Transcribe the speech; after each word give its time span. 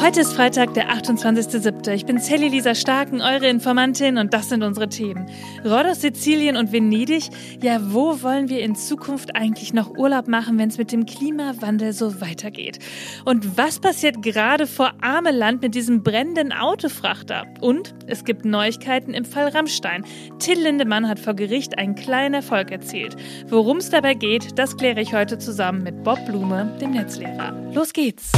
Heute 0.00 0.20
ist 0.20 0.32
Freitag, 0.32 0.74
der 0.74 0.90
28.07. 0.90 1.92
Ich 1.92 2.06
bin 2.06 2.18
Sally 2.18 2.46
Lisa 2.46 2.76
Starken, 2.76 3.20
eure 3.20 3.48
Informantin 3.48 4.16
und 4.16 4.32
das 4.32 4.48
sind 4.48 4.62
unsere 4.62 4.88
Themen. 4.88 5.26
Rhodos, 5.64 6.02
Sizilien 6.02 6.56
und 6.56 6.70
Venedig. 6.70 7.24
Ja, 7.60 7.80
wo 7.82 8.22
wollen 8.22 8.48
wir 8.48 8.60
in 8.60 8.76
Zukunft 8.76 9.34
eigentlich 9.34 9.74
noch 9.74 9.90
Urlaub 9.98 10.28
machen, 10.28 10.56
wenn 10.56 10.68
es 10.68 10.78
mit 10.78 10.92
dem 10.92 11.04
Klimawandel 11.04 11.92
so 11.92 12.20
weitergeht? 12.20 12.78
Und 13.24 13.58
was 13.58 13.80
passiert 13.80 14.22
gerade 14.22 14.68
vor 14.68 14.92
Ameland 15.00 15.62
mit 15.62 15.74
diesem 15.74 16.04
brennenden 16.04 16.52
Autofrachter? 16.52 17.44
Und 17.60 17.92
es 18.06 18.24
gibt 18.24 18.44
Neuigkeiten 18.44 19.14
im 19.14 19.24
Fall 19.24 19.48
Rammstein. 19.48 20.04
Till 20.38 20.60
Lindemann 20.60 21.08
hat 21.08 21.18
vor 21.18 21.34
Gericht 21.34 21.76
einen 21.76 21.96
kleinen 21.96 22.34
Erfolg 22.34 22.70
erzielt. 22.70 23.16
Worum 23.48 23.78
es 23.78 23.90
dabei 23.90 24.14
geht, 24.14 24.60
das 24.60 24.76
kläre 24.76 25.00
ich 25.00 25.12
heute 25.12 25.38
zusammen 25.38 25.82
mit 25.82 26.04
Bob 26.04 26.24
Blume, 26.24 26.72
dem 26.80 26.92
Netzlehrer. 26.92 27.52
Los 27.72 27.92
geht's! 27.92 28.30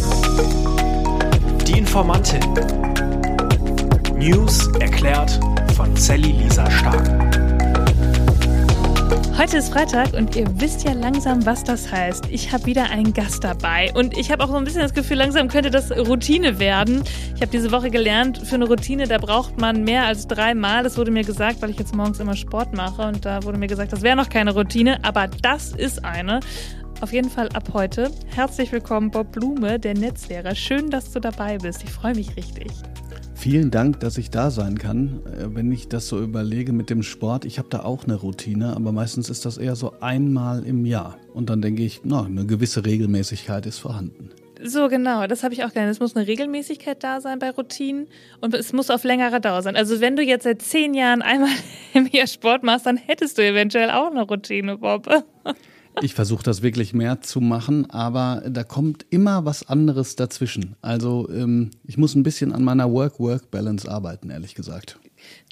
Die 1.71 1.79
Informantin. 1.79 2.41
News 4.17 4.67
erklärt 4.81 5.39
von 5.77 5.95
Sally 5.95 6.33
Lisa 6.33 6.69
Stark. 6.69 7.09
Heute 9.39 9.59
ist 9.59 9.73
Freitag 9.73 10.13
und 10.15 10.35
ihr 10.35 10.47
wisst 10.61 10.83
ja 10.83 10.95
langsam, 10.95 11.47
was 11.47 11.63
das 11.63 11.93
heißt. 11.93 12.27
Ich 12.29 12.53
habe 12.53 12.67
wieder 12.67 12.91
einen 12.91 13.13
Gast 13.13 13.45
dabei 13.45 13.93
und 13.95 14.19
ich 14.19 14.33
habe 14.33 14.43
auch 14.43 14.49
so 14.49 14.57
ein 14.57 14.65
bisschen 14.65 14.83
das 14.83 14.95
Gefühl, 14.95 15.19
langsam 15.19 15.47
könnte 15.47 15.71
das 15.71 15.93
Routine 15.93 16.59
werden. 16.59 17.05
Ich 17.37 17.41
habe 17.41 17.53
diese 17.53 17.71
Woche 17.71 17.91
gelernt, 17.91 18.39
für 18.39 18.57
eine 18.57 18.67
Routine, 18.67 19.07
da 19.07 19.19
braucht 19.19 19.61
man 19.61 19.85
mehr 19.85 20.07
als 20.07 20.27
dreimal. 20.27 20.83
Das 20.83 20.99
wurde 20.99 21.13
mir 21.13 21.23
gesagt, 21.23 21.63
weil 21.63 21.71
ich 21.71 21.79
jetzt 21.79 21.95
morgens 21.95 22.19
immer 22.19 22.35
Sport 22.35 22.75
mache 22.75 23.03
und 23.03 23.25
da 23.25 23.45
wurde 23.45 23.59
mir 23.59 23.69
gesagt, 23.69 23.93
das 23.93 24.03
wäre 24.03 24.17
noch 24.17 24.29
keine 24.29 24.55
Routine, 24.55 24.99
aber 25.05 25.29
das 25.29 25.71
ist 25.71 26.05
eine. 26.05 26.41
Auf 27.01 27.15
jeden 27.15 27.31
Fall 27.31 27.49
ab 27.55 27.71
heute. 27.73 28.11
Herzlich 28.27 28.71
willkommen, 28.73 29.11
Bob 29.11 29.33
Blume, 29.33 29.79
der 29.79 29.95
Netzlehrer. 29.95 30.55
Schön, 30.55 30.91
dass 30.91 31.11
du 31.13 31.19
dabei 31.19 31.57
bist. 31.57 31.83
Ich 31.83 31.91
freue 31.91 32.15
mich 32.15 32.37
richtig. 32.37 32.71
Vielen 33.35 33.71
Dank, 33.71 34.01
dass 34.01 34.19
ich 34.19 34.29
da 34.29 34.51
sein 34.51 34.77
kann. 34.77 35.23
Äh, 35.25 35.55
wenn 35.55 35.73
ich 35.73 35.89
das 35.89 36.09
so 36.09 36.21
überlege 36.21 36.75
mit 36.75 36.91
dem 36.91 37.03
Sport, 37.03 37.47
ich 37.47 37.59
habe 37.59 37.69
da 37.71 37.85
auch 37.85 38.05
eine 38.05 38.17
Routine, 38.17 38.77
aber 38.77 38.93
meistens 38.93 39.31
ist 39.31 39.47
das 39.47 39.57
eher 39.57 39.77
so 39.77 39.95
einmal 40.01 40.63
im 40.67 40.85
Jahr. 40.85 41.17
Und 41.33 41.49
dann 41.49 41.63
denke 41.63 41.83
ich, 41.83 42.03
na, 42.05 42.25
eine 42.25 42.45
gewisse 42.45 42.85
Regelmäßigkeit 42.85 43.65
ist 43.65 43.79
vorhanden. 43.79 44.29
So, 44.63 44.89
genau, 44.89 45.27
das 45.27 45.43
habe 45.43 45.55
ich 45.55 45.65
auch 45.65 45.71
gelernt. 45.71 45.91
Es 45.91 46.01
muss 46.01 46.15
eine 46.15 46.27
Regelmäßigkeit 46.27 47.03
da 47.03 47.23
sein 47.23 47.39
bei 47.39 47.49
Routinen 47.49 48.09
und 48.43 48.53
es 48.53 48.75
muss 48.75 48.91
auf 48.91 49.05
längere 49.05 49.41
Dauer 49.41 49.63
sein. 49.63 49.75
Also 49.75 50.03
wenn 50.03 50.17
du 50.17 50.23
jetzt 50.23 50.45
seit 50.45 50.61
zehn 50.61 50.93
Jahren 50.93 51.23
einmal 51.23 51.49
im 51.95 52.09
Jahr 52.09 52.27
Sport 52.27 52.63
machst, 52.63 52.85
dann 52.85 52.99
hättest 52.99 53.39
du 53.39 53.43
eventuell 53.43 53.91
auch 53.91 54.11
eine 54.11 54.21
Routine, 54.21 54.77
Bob. 54.77 55.09
Ich 56.03 56.15
versuche 56.15 56.43
das 56.43 56.63
wirklich 56.63 56.95
mehr 56.95 57.21
zu 57.21 57.41
machen, 57.41 57.91
aber 57.91 58.43
da 58.49 58.65
kommt 58.65 59.05
immer 59.11 59.45
was 59.45 59.69
anderes 59.69 60.17
dazwischen. 60.17 60.77
Also 60.81 61.29
ähm, 61.31 61.71
ich 61.85 61.99
muss 61.99 62.15
ein 62.15 62.23
bisschen 62.23 62.53
an 62.53 62.65
meiner 62.65 62.91
Work-Work-Balance 62.91 63.91
arbeiten, 63.91 64.31
ehrlich 64.31 64.55
gesagt. 64.55 64.99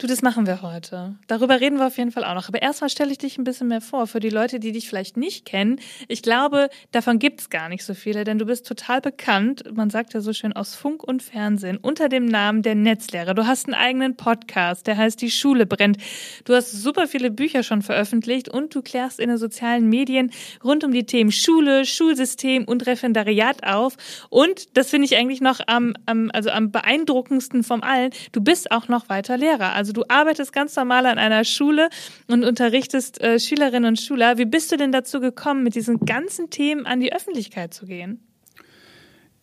Du, 0.00 0.06
das 0.06 0.22
machen 0.22 0.46
wir 0.46 0.62
heute. 0.62 1.16
Darüber 1.26 1.60
reden 1.60 1.78
wir 1.78 1.88
auf 1.88 1.98
jeden 1.98 2.12
Fall 2.12 2.22
auch 2.22 2.34
noch. 2.34 2.46
Aber 2.46 2.62
erstmal 2.62 2.88
stelle 2.88 3.10
ich 3.10 3.18
dich 3.18 3.36
ein 3.36 3.42
bisschen 3.42 3.66
mehr 3.66 3.80
vor 3.80 4.06
für 4.06 4.20
die 4.20 4.28
Leute, 4.28 4.60
die 4.60 4.70
dich 4.70 4.88
vielleicht 4.88 5.16
nicht 5.16 5.44
kennen. 5.44 5.80
Ich 6.06 6.22
glaube, 6.22 6.68
davon 6.92 7.18
gibt 7.18 7.40
es 7.40 7.50
gar 7.50 7.68
nicht 7.68 7.84
so 7.84 7.94
viele, 7.94 8.22
denn 8.22 8.38
du 8.38 8.46
bist 8.46 8.64
total 8.64 9.00
bekannt. 9.00 9.64
Man 9.74 9.90
sagt 9.90 10.14
ja 10.14 10.20
so 10.20 10.32
schön 10.32 10.52
aus 10.52 10.76
Funk 10.76 11.02
und 11.02 11.20
Fernsehen 11.20 11.78
unter 11.78 12.08
dem 12.08 12.26
Namen 12.26 12.62
der 12.62 12.76
Netzlehrer. 12.76 13.34
Du 13.34 13.48
hast 13.48 13.66
einen 13.66 13.74
eigenen 13.74 14.14
Podcast, 14.14 14.86
der 14.86 14.96
heißt 14.96 15.20
Die 15.20 15.32
Schule 15.32 15.66
brennt. 15.66 15.96
Du 16.44 16.54
hast 16.54 16.70
super 16.70 17.08
viele 17.08 17.32
Bücher 17.32 17.64
schon 17.64 17.82
veröffentlicht 17.82 18.48
und 18.48 18.76
du 18.76 18.82
klärst 18.82 19.18
in 19.18 19.30
den 19.30 19.38
sozialen 19.38 19.88
Medien 19.88 20.30
rund 20.62 20.84
um 20.84 20.92
die 20.92 21.06
Themen 21.06 21.32
Schule, 21.32 21.84
Schulsystem 21.84 22.66
und 22.66 22.86
Referendariat 22.86 23.64
auf. 23.64 23.96
Und 24.28 24.76
das 24.76 24.90
finde 24.90 25.06
ich 25.06 25.16
eigentlich 25.16 25.40
noch 25.40 25.58
am, 25.66 25.94
am, 26.06 26.30
also 26.32 26.50
am 26.50 26.70
beeindruckendsten 26.70 27.64
vom 27.64 27.82
allen. 27.82 28.12
Du 28.30 28.40
bist 28.40 28.70
auch 28.70 28.86
noch 28.86 29.08
weiter 29.08 29.36
Lehrer. 29.36 29.72
Also 29.72 29.87
du 29.92 30.04
arbeitest 30.08 30.52
ganz 30.52 30.74
normal 30.76 31.06
an 31.06 31.18
einer 31.18 31.44
Schule 31.44 31.88
und 32.26 32.44
unterrichtest 32.44 33.20
äh, 33.20 33.38
Schülerinnen 33.38 33.86
und 33.86 34.00
Schüler. 34.00 34.38
Wie 34.38 34.44
bist 34.44 34.72
du 34.72 34.76
denn 34.76 34.92
dazu 34.92 35.20
gekommen, 35.20 35.62
mit 35.62 35.74
diesen 35.74 36.00
ganzen 36.00 36.50
Themen 36.50 36.86
an 36.86 37.00
die 37.00 37.12
Öffentlichkeit 37.12 37.74
zu 37.74 37.86
gehen? 37.86 38.20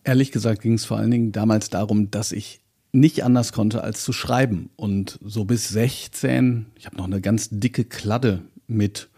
Ehrlich 0.04 0.30
gesagt 0.30 0.62
ging 0.62 0.74
es 0.74 0.84
vor 0.84 0.98
allen 0.98 1.10
Dingen 1.10 1.32
damals 1.32 1.68
darum, 1.68 2.10
dass 2.10 2.32
ich 2.32 2.60
nicht 2.92 3.24
anders 3.24 3.52
konnte 3.52 3.82
als 3.82 4.02
zu 4.02 4.12
schreiben. 4.12 4.70
Und 4.76 5.18
so 5.22 5.44
bis 5.44 5.68
16, 5.68 6.66
ich 6.76 6.86
habe 6.86 6.96
noch 6.96 7.06
eine 7.06 7.20
ganz 7.20 7.48
dicke 7.50 7.84
Kladde 7.84 8.42
mit 8.66 9.08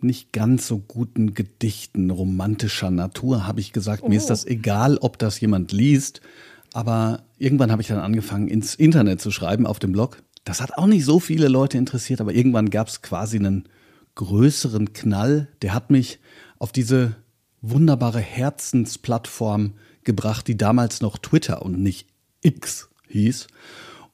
nicht 0.00 0.32
ganz 0.32 0.68
so 0.68 0.78
guten 0.78 1.34
Gedichten 1.34 2.10
romantischer 2.10 2.90
Natur, 2.90 3.46
habe 3.46 3.60
ich 3.60 3.72
gesagt, 3.72 4.02
oh. 4.04 4.08
mir 4.08 4.16
ist 4.16 4.26
oh. 4.26 4.28
das 4.28 4.44
egal, 4.46 4.98
ob 4.98 5.18
das 5.18 5.40
jemand 5.40 5.72
liest. 5.72 6.20
Aber 6.72 7.22
irgendwann 7.38 7.70
habe 7.70 7.82
ich 7.82 7.88
dann 7.88 7.98
angefangen, 7.98 8.48
ins 8.48 8.74
Internet 8.74 9.20
zu 9.20 9.30
schreiben 9.30 9.66
auf 9.66 9.78
dem 9.78 9.92
Blog. 9.92 10.22
Das 10.44 10.60
hat 10.60 10.76
auch 10.76 10.86
nicht 10.86 11.04
so 11.04 11.20
viele 11.20 11.48
Leute 11.48 11.78
interessiert, 11.78 12.20
aber 12.20 12.34
irgendwann 12.34 12.70
gab 12.70 12.88
es 12.88 13.02
quasi 13.02 13.38
einen 13.38 13.64
größeren 14.14 14.92
Knall. 14.92 15.48
Der 15.62 15.74
hat 15.74 15.90
mich 15.90 16.18
auf 16.58 16.70
diese 16.70 17.16
wunderbare 17.62 18.20
Herzensplattform 18.20 19.72
gebracht, 20.04 20.46
die 20.46 20.56
damals 20.56 21.00
noch 21.00 21.18
Twitter 21.18 21.62
und 21.62 21.80
nicht 21.80 22.06
X 22.42 22.90
hieß. 23.08 23.46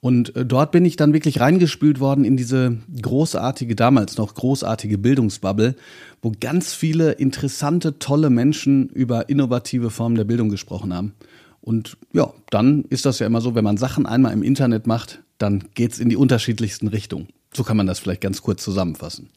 Und 0.01 0.35
äh, 0.35 0.47
dort 0.47 0.73
bin 0.73 0.85
ich 0.85 0.97
dann 0.97 1.13
wirklich 1.13 1.41
reingespült 1.41 2.01
worden 2.01 2.25
in 2.25 2.37
diese 2.37 2.79
großartige, 3.03 3.77
damals 3.77 4.17
noch 4.17 4.35
großartige 4.35 4.99
Bildungsbubble, 4.99 5.75
wo 6.23 6.33
ganz 6.41 6.73
viele 6.73 7.13
interessante, 7.13 7.99
tolle 7.99 8.31
Menschen 8.31 8.89
über 8.89 9.29
innovative 9.29 9.91
Formen 9.91 10.17
der 10.17 10.25
Bildung 10.25 10.49
gesprochen 10.49 10.95
haben. 10.95 11.13
Und 11.61 11.99
ja, 12.13 12.33
dann 12.49 12.85
ist 12.85 13.05
das 13.05 13.19
ja 13.19 13.27
immer 13.27 13.43
so, 13.43 13.55
wenn 13.55 13.65
man 13.65 13.77
Sachen 13.77 14.07
einmal 14.07 14.33
im 14.33 14.43
Internet 14.43 14.87
macht, 14.87 15.23
dann 15.41 15.65
geht's 15.75 15.99
in 15.99 16.09
die 16.09 16.17
unterschiedlichsten 16.17 16.89
Richtungen. 16.89 17.29
So 17.53 17.65
kann 17.65 17.77
man 17.77 17.87
das 17.87 17.99
vielleicht 17.99 18.21
ganz 18.21 18.43
kurz 18.43 18.63
zusammenfassen. 18.63 19.31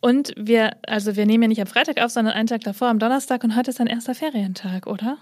Und 0.00 0.34
wir, 0.36 0.76
also 0.86 1.16
wir 1.16 1.26
nehmen 1.26 1.44
ja 1.44 1.48
nicht 1.48 1.60
am 1.60 1.66
Freitag 1.66 2.00
auf, 2.00 2.10
sondern 2.10 2.34
einen 2.34 2.46
Tag 2.46 2.60
davor, 2.62 2.88
am 2.88 2.98
Donnerstag 2.98 3.42
und 3.42 3.56
heute 3.56 3.70
ist 3.70 3.80
ein 3.80 3.86
erster 3.86 4.14
Ferientag, 4.14 4.86
oder? 4.86 5.18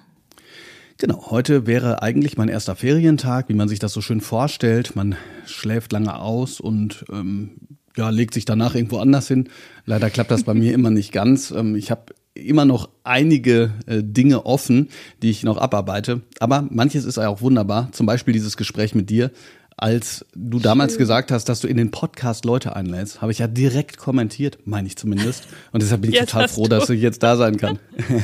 Genau, 0.99 1.31
heute 1.31 1.67
wäre 1.67 2.03
eigentlich 2.03 2.37
mein 2.37 2.49
erster 2.49 2.77
Ferientag, 2.77 3.49
wie 3.49 3.55
man 3.55 3.69
sich 3.69 3.79
das 3.79 3.93
so 3.93 4.01
schön 4.01 4.21
vorstellt. 4.21 4.95
Man 4.95 5.17
schläft 5.47 5.93
lange 5.93 6.17
aus 6.19 6.61
und 6.61 7.05
ähm, 7.11 7.53
ja, 7.97 8.11
legt 8.11 8.35
sich 8.35 8.45
danach 8.45 8.75
irgendwo 8.75 8.99
anders 8.99 9.29
hin. 9.29 9.49
Leider 9.87 10.11
klappt 10.11 10.31
das 10.31 10.45
bei 10.45 10.55
mir 10.55 10.75
immer 10.75 10.91
nicht 10.91 11.13
ganz. 11.13 11.51
Ähm, 11.51 11.77
ich 11.77 11.91
habe 11.91 12.15
immer 12.35 12.65
noch 12.65 12.89
einige 13.05 13.73
äh, 13.87 14.03
Dinge 14.03 14.47
offen, 14.47 14.89
die 15.23 15.31
ich 15.31 15.43
noch 15.43 15.59
abarbeite. 15.59 16.23
Aber 16.41 16.67
manches 16.71 17.05
ist 17.05 17.19
auch 17.19 17.41
wunderbar. 17.41 17.91
Zum 17.93 18.07
Beispiel 18.07 18.33
dieses 18.33 18.57
Gespräch 18.57 18.95
mit 18.95 19.11
dir. 19.11 19.31
Als 19.77 20.25
du 20.35 20.59
damals 20.59 20.93
Schön. 20.93 20.99
gesagt 21.01 21.33
hast, 21.33 21.49
dass 21.49 21.61
du 21.61 21.69
in 21.69 21.77
den 21.77 21.91
Podcast 21.91 22.45
Leute 22.45 22.77
einlädst, 22.77 23.23
habe 23.23 23.33
ich 23.33 23.39
ja 23.39 23.47
direkt 23.47 23.97
kommentiert, 23.97 24.59
meine 24.65 24.87
ich 24.87 24.97
zumindest. 24.97 25.49
Und 25.73 25.83
deshalb 25.83 26.03
bin 26.03 26.13
ich 26.13 26.19
jetzt 26.19 26.31
total 26.31 26.49
froh, 26.49 26.65
du. 26.65 26.71
dass 26.71 26.91
ich 26.91 27.01
jetzt 27.01 27.23
da 27.23 27.37
sein 27.37 27.57
kann. 27.57 27.79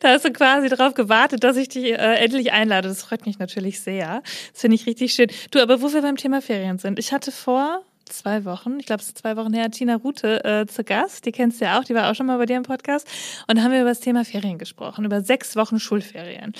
da 0.00 0.08
hast 0.08 0.24
du 0.24 0.32
quasi 0.32 0.68
darauf 0.68 0.94
gewartet, 0.94 1.44
dass 1.44 1.56
ich 1.56 1.68
dich 1.68 1.92
äh, 1.92 1.96
endlich 1.96 2.52
einlade. 2.52 2.88
Das 2.88 3.02
freut 3.02 3.26
mich 3.26 3.38
natürlich 3.38 3.80
sehr. 3.80 4.22
Das 4.52 4.60
finde 4.60 4.76
ich 4.76 4.86
richtig 4.86 5.12
schön. 5.12 5.28
Du, 5.50 5.60
aber 5.60 5.82
wo 5.82 5.92
wir 5.92 6.02
beim 6.02 6.16
Thema 6.16 6.40
Ferien 6.40 6.78
sind. 6.78 6.98
Ich 6.98 7.12
hatte 7.12 7.32
vor, 7.32 7.82
zwei 8.12 8.44
Wochen, 8.44 8.78
ich 8.78 8.86
glaube, 8.86 9.02
es 9.02 9.08
ist 9.08 9.18
zwei 9.18 9.36
Wochen 9.36 9.52
her, 9.52 9.70
Tina 9.70 9.96
Rute 9.96 10.44
äh, 10.44 10.66
zu 10.66 10.84
Gast. 10.84 11.26
Die 11.26 11.32
kennst 11.32 11.60
du 11.60 11.64
ja 11.64 11.78
auch, 11.78 11.84
die 11.84 11.94
war 11.94 12.10
auch 12.10 12.14
schon 12.14 12.26
mal 12.26 12.38
bei 12.38 12.46
dir 12.46 12.56
im 12.56 12.62
Podcast. 12.62 13.06
Und 13.48 13.58
da 13.58 13.62
haben 13.62 13.72
wir 13.72 13.80
über 13.80 13.90
das 13.90 14.00
Thema 14.00 14.24
Ferien 14.24 14.58
gesprochen, 14.58 15.04
über 15.04 15.20
sechs 15.22 15.56
Wochen 15.56 15.78
Schulferien. 15.78 16.52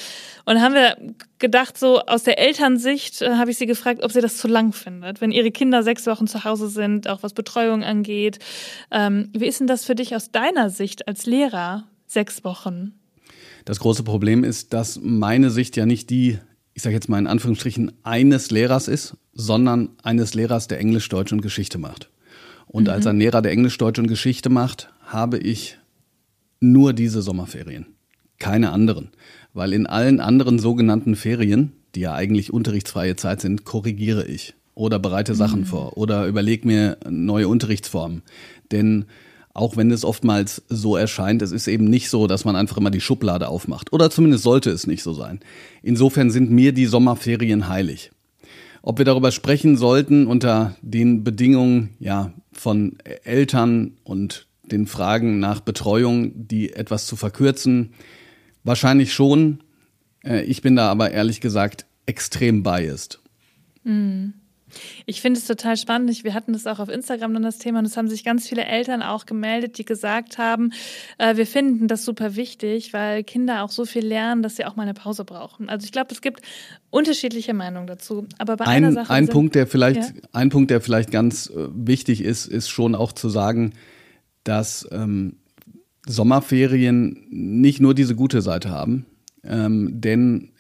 Und 0.45 0.61
haben 0.61 0.75
wir 0.75 0.97
gedacht, 1.39 1.79
so 1.79 2.01
aus 2.01 2.23
der 2.25 2.39
Elternsicht 2.39 3.23
äh, 3.23 3.35
habe 3.35 3.51
ich 3.51 3.59
sie 3.59 3.67
gefragt, 3.67 4.03
ob 4.03 4.13
sie 4.13 4.21
das 4.21 4.37
zu 4.37 4.49
lang 4.49 4.73
findet, 4.73 5.21
wenn 5.21 5.31
ihre 5.31 5.51
Kinder 5.51 5.83
sechs 5.83 6.07
Wochen 6.07 6.27
zu 6.27 6.45
Hause 6.45 6.69
sind, 6.69 7.09
auch 7.09 7.23
was 7.23 7.35
Betreuung 7.35 7.85
angeht. 7.85 8.39
Ähm, 8.91 9.31
wie 9.33 9.47
ist 9.47 9.61
denn 9.61 9.67
das 9.67 9.85
für 9.85 9.95
dich 9.95 10.17
aus 10.17 10.31
deiner 10.31 10.71
Sicht 10.71 11.09
als 11.09 11.27
Lehrer, 11.27 11.85
sechs 12.07 12.45
Wochen? 12.45 12.95
Das 13.65 13.79
große 13.79 14.03
Problem 14.03 14.45
ist, 14.45 14.73
dass 14.73 14.99
meine 15.01 15.51
Sicht 15.51 15.77
ja 15.77 15.87
nicht 15.87 16.11
die 16.11 16.39
ich 16.75 16.83
sage 16.83 16.95
jetzt 16.95 17.09
mal 17.09 17.19
in 17.19 17.27
Anführungsstrichen, 17.27 17.93
eines 18.03 18.51
Lehrers 18.51 18.89
ist, 18.89 19.17
sondern 19.35 19.91
eines 20.03 20.35
Lehrers, 20.35 20.69
der 20.69 20.79
Englisch, 20.79 21.09
Deutsch 21.09 21.33
und 21.33 21.43
Geschichte 21.43 21.79
macht. 21.79 22.11
Und 22.67 22.85
mhm. 22.85 22.91
als 22.91 23.07
ein 23.07 23.19
Lehrer, 23.19 23.43
der 23.43 23.53
Englisch, 23.53 23.77
Deutsch 23.79 23.99
und 23.99 24.07
Geschichte 24.07 24.49
macht, 24.49 24.91
habe 25.03 25.39
ich 25.39 25.79
nur 26.61 26.93
diese 26.93 27.23
Sommerferien, 27.23 27.87
keine 28.39 28.71
anderen. 28.71 29.11
Weil 29.53 29.73
in 29.73 29.87
allen 29.87 30.21
anderen 30.21 30.59
sogenannten 30.59 31.17
Ferien, 31.17 31.73
die 31.95 32.01
ja 32.01 32.15
eigentlich 32.15 32.53
unterrichtsfreie 32.53 33.17
Zeit 33.17 33.41
sind, 33.41 33.65
korrigiere 33.65 34.25
ich 34.25 34.55
oder 34.75 34.99
bereite 34.99 35.35
Sachen 35.35 35.61
mhm. 35.61 35.67
vor 35.67 35.99
oder 35.99 36.27
überlege 36.27 36.67
mir 36.67 36.97
neue 37.09 37.49
Unterrichtsformen. 37.49 38.23
Denn 38.71 39.05
auch 39.55 39.77
wenn 39.77 39.91
es 39.91 40.05
oftmals 40.05 40.63
so 40.69 40.97
erscheint, 40.97 41.43
es 41.43 41.53
ist 41.53 41.69
eben 41.69 41.85
nicht 41.85 42.09
so, 42.09 42.27
dass 42.27 42.45
man 42.45 42.57
einfach 42.57 42.79
immer 42.79 42.91
die 42.91 43.01
Schublade 43.01 43.49
aufmacht. 43.49 43.93
Oder 43.93 44.11
zumindest 44.11 44.45
sollte 44.45 44.71
es 44.71 44.87
nicht 44.87 45.03
so 45.03 45.13
sein. 45.13 45.41
Insofern 45.83 46.31
sind 46.31 46.51
mir 46.51 46.73
die 46.73 46.87
Sommerferien 46.87 47.69
heilig. 47.69 48.11
Ob 48.81 48.99
wir 48.99 49.05
darüber 49.05 49.31
sprechen 49.31 49.77
sollten 49.77 50.27
unter 50.27 50.77
den 50.81 51.23
Bedingungen 51.23 51.91
ja, 52.01 52.33
von 52.53 52.97
Eltern 53.25 53.93
und 54.05 54.47
den 54.65 54.87
Fragen 54.87 55.39
nach 55.39 55.61
Betreuung, 55.61 56.33
die 56.35 56.73
etwas 56.73 57.07
zu 57.07 57.17
verkürzen, 57.17 57.93
wahrscheinlich 58.65 59.13
schon. 59.13 59.63
Äh, 60.25 60.45
ich 60.45 60.63
bin 60.63 60.77
da 60.77 60.91
aber 60.91 61.11
ehrlich 61.11 61.41
gesagt 61.41 61.85
extrem 62.07 62.63
biased. 62.63 63.21
Mhm. 63.85 64.35
Ich 65.07 65.21
finde 65.21 65.39
es 65.39 65.47
total 65.47 65.77
spannend. 65.77 66.25
Wir 66.25 66.35
hatten 66.35 66.53
das 66.53 66.67
auch 66.67 66.79
auf 66.79 66.89
Instagram 66.89 67.35
dann 67.35 67.43
das 67.43 67.59
Thema 67.59 67.81
und 67.81 67.85
es 67.85 67.97
haben 67.97 68.09
sich 68.09 68.25
ganz 68.25 68.49
viele 68.49 68.65
Eltern 68.65 69.03
auch 69.03 69.27
gemeldet, 69.27 69.79
die 69.79 69.85
gesagt 69.85 70.39
haben, 70.39 70.73
äh, 71.19 71.37
wir 71.37 71.47
finden 71.47 71.89
das 71.89 72.05
super 72.05 72.37
wichtig, 72.37 72.93
weil 72.93 73.25
Kinder 73.25 73.63
auch 73.63 73.71
so 73.71 73.85
viel 73.85 74.05
lernen, 74.05 74.43
dass 74.43 74.57
sie 74.57 74.65
auch 74.65 74.77
mal 74.77 74.85
eine 74.85 74.95
Pause 74.95 75.25
brauchen. 75.25 75.69
Also 75.69 75.85
ich 75.85 75.93
glaube, 75.93 76.13
es 76.13 76.21
gibt 76.21 76.43
unterschiedliche 76.91 77.55
Meinungen 77.55 77.87
dazu. 77.87 78.27
Aber 78.39 78.57
bei 78.57 78.67
ein, 78.67 78.85
einer 78.85 78.93
Sache. 78.93 79.13
Ein 79.13 79.29
Punkt, 79.29 79.55
der 79.55 79.67
vielleicht, 79.67 80.03
ja? 80.03 80.23
ein 80.33 80.51
Punkt, 80.51 80.71
der 80.71 80.81
vielleicht 80.81 81.11
ganz 81.11 81.49
äh, 81.49 81.69
wichtig 81.75 82.23
ist, 82.23 82.47
ist 82.47 82.69
schon 82.69 82.95
auch 82.95 83.13
zu 83.13 83.29
sagen, 83.29 83.73
dass 84.45 84.89
ähm, 84.91 85.37
Sommerferien 86.07 87.27
nicht 87.31 87.81
nur 87.81 87.95
diese 87.95 88.15
gute 88.15 88.43
Seite 88.43 88.71
haben, 88.71 89.07
ähm, 89.45 90.01
denn 90.01 90.52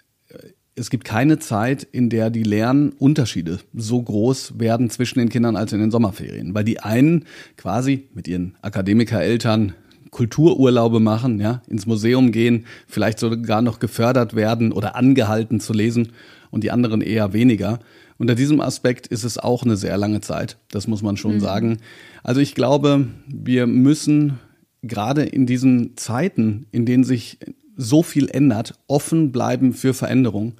es 0.74 0.90
gibt 0.90 1.04
keine 1.04 1.38
Zeit, 1.38 1.82
in 1.82 2.08
der 2.08 2.30
die 2.30 2.42
Lernunterschiede 2.42 3.58
so 3.74 4.02
groß 4.02 4.58
werden 4.58 4.88
zwischen 4.90 5.18
den 5.18 5.28
Kindern 5.28 5.56
als 5.56 5.72
in 5.72 5.80
den 5.80 5.90
Sommerferien. 5.90 6.54
Weil 6.54 6.64
die 6.64 6.80
einen 6.80 7.26
quasi 7.56 8.08
mit 8.14 8.26
ihren 8.26 8.56
Akademikereltern 8.62 9.74
Kultururlaube 10.10 11.00
machen, 11.00 11.40
ja, 11.40 11.62
ins 11.68 11.86
Museum 11.86 12.32
gehen, 12.32 12.66
vielleicht 12.86 13.18
sogar 13.18 13.62
noch 13.62 13.78
gefördert 13.78 14.34
werden 14.34 14.72
oder 14.72 14.94
angehalten 14.94 15.58
zu 15.58 15.72
lesen 15.72 16.12
und 16.50 16.64
die 16.64 16.70
anderen 16.70 17.00
eher 17.00 17.32
weniger. 17.32 17.80
Unter 18.18 18.34
diesem 18.34 18.60
Aspekt 18.60 19.06
ist 19.06 19.24
es 19.24 19.38
auch 19.38 19.64
eine 19.64 19.76
sehr 19.76 19.96
lange 19.96 20.20
Zeit, 20.20 20.58
das 20.70 20.86
muss 20.86 21.02
man 21.02 21.16
schon 21.16 21.36
mhm. 21.36 21.40
sagen. 21.40 21.78
Also 22.22 22.40
ich 22.40 22.54
glaube, 22.54 23.06
wir 23.26 23.66
müssen 23.66 24.38
gerade 24.82 25.22
in 25.22 25.46
diesen 25.46 25.96
Zeiten, 25.96 26.66
in 26.72 26.84
denen 26.84 27.04
sich 27.04 27.38
so 27.76 28.02
viel 28.02 28.28
ändert, 28.28 28.74
offen 28.86 29.32
bleiben 29.32 29.72
für 29.72 29.94
Veränderung. 29.94 30.54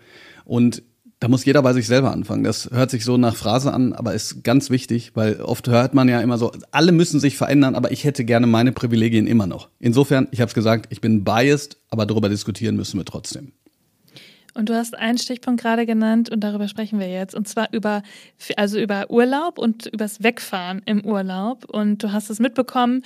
Und 0.45 0.83
da 1.23 1.29
muss 1.29 1.45
jeder 1.45 1.63
bei 1.63 1.73
sich 1.73 1.87
selber 1.87 2.11
anfangen. 2.11 2.43
Das 2.43 2.71
hört 2.73 2.91
sich 2.91 3.05
so 3.05 3.17
nach 3.17 3.37
Phrase 3.37 3.73
an, 3.73 3.93
aber 3.93 4.13
ist 4.13 4.43
ganz 4.43 4.71
wichtig, 4.71 5.13
weil 5.15 5.41
oft 5.41 5.69
hört 5.69 5.95
man 5.95 6.09
ja 6.09 6.21
immer 6.21 6.37
so, 6.37 6.51
alle 6.73 6.91
müssen 6.91 7.21
sich 7.21 7.37
verändern, 7.37 7.77
aber 7.77 7.93
ich 7.93 8.03
hätte 8.03 8.25
gerne 8.25 8.49
meine 8.49 8.73
Privilegien 8.73 9.29
immer 9.29 9.47
noch. 9.47 9.69
Insofern, 9.79 10.27
ich 10.33 10.41
habe 10.41 10.49
es 10.49 10.55
gesagt, 10.55 10.87
ich 10.91 11.01
bin 11.01 11.23
biased, 11.23 11.77
aber 11.91 12.07
darüber 12.07 12.29
diskutieren 12.29 12.75
müssen 12.75 12.99
wir 12.99 13.05
trotzdem. 13.05 13.53
Und 14.55 14.69
du 14.69 14.75
hast 14.75 14.99
einen 14.99 15.17
Stichpunkt 15.17 15.63
gerade 15.63 15.87
genannt 15.87 16.29
und 16.29 16.41
darüber 16.41 16.69
sprechen 16.69 16.99
wir 16.99 17.09
jetzt. 17.09 17.35
Und 17.35 17.49
zwar 17.49 17.73
über, 17.73 18.03
also 18.57 18.79
über 18.79 19.11
Urlaub 19.11 19.59
und 19.59 19.87
übers 19.87 20.23
Wegfahren 20.23 20.83
im 20.85 21.05
Urlaub. 21.05 21.65
Und 21.71 22.03
du 22.03 22.13
hast 22.13 22.31
es 22.31 22.39
mitbekommen. 22.39 23.03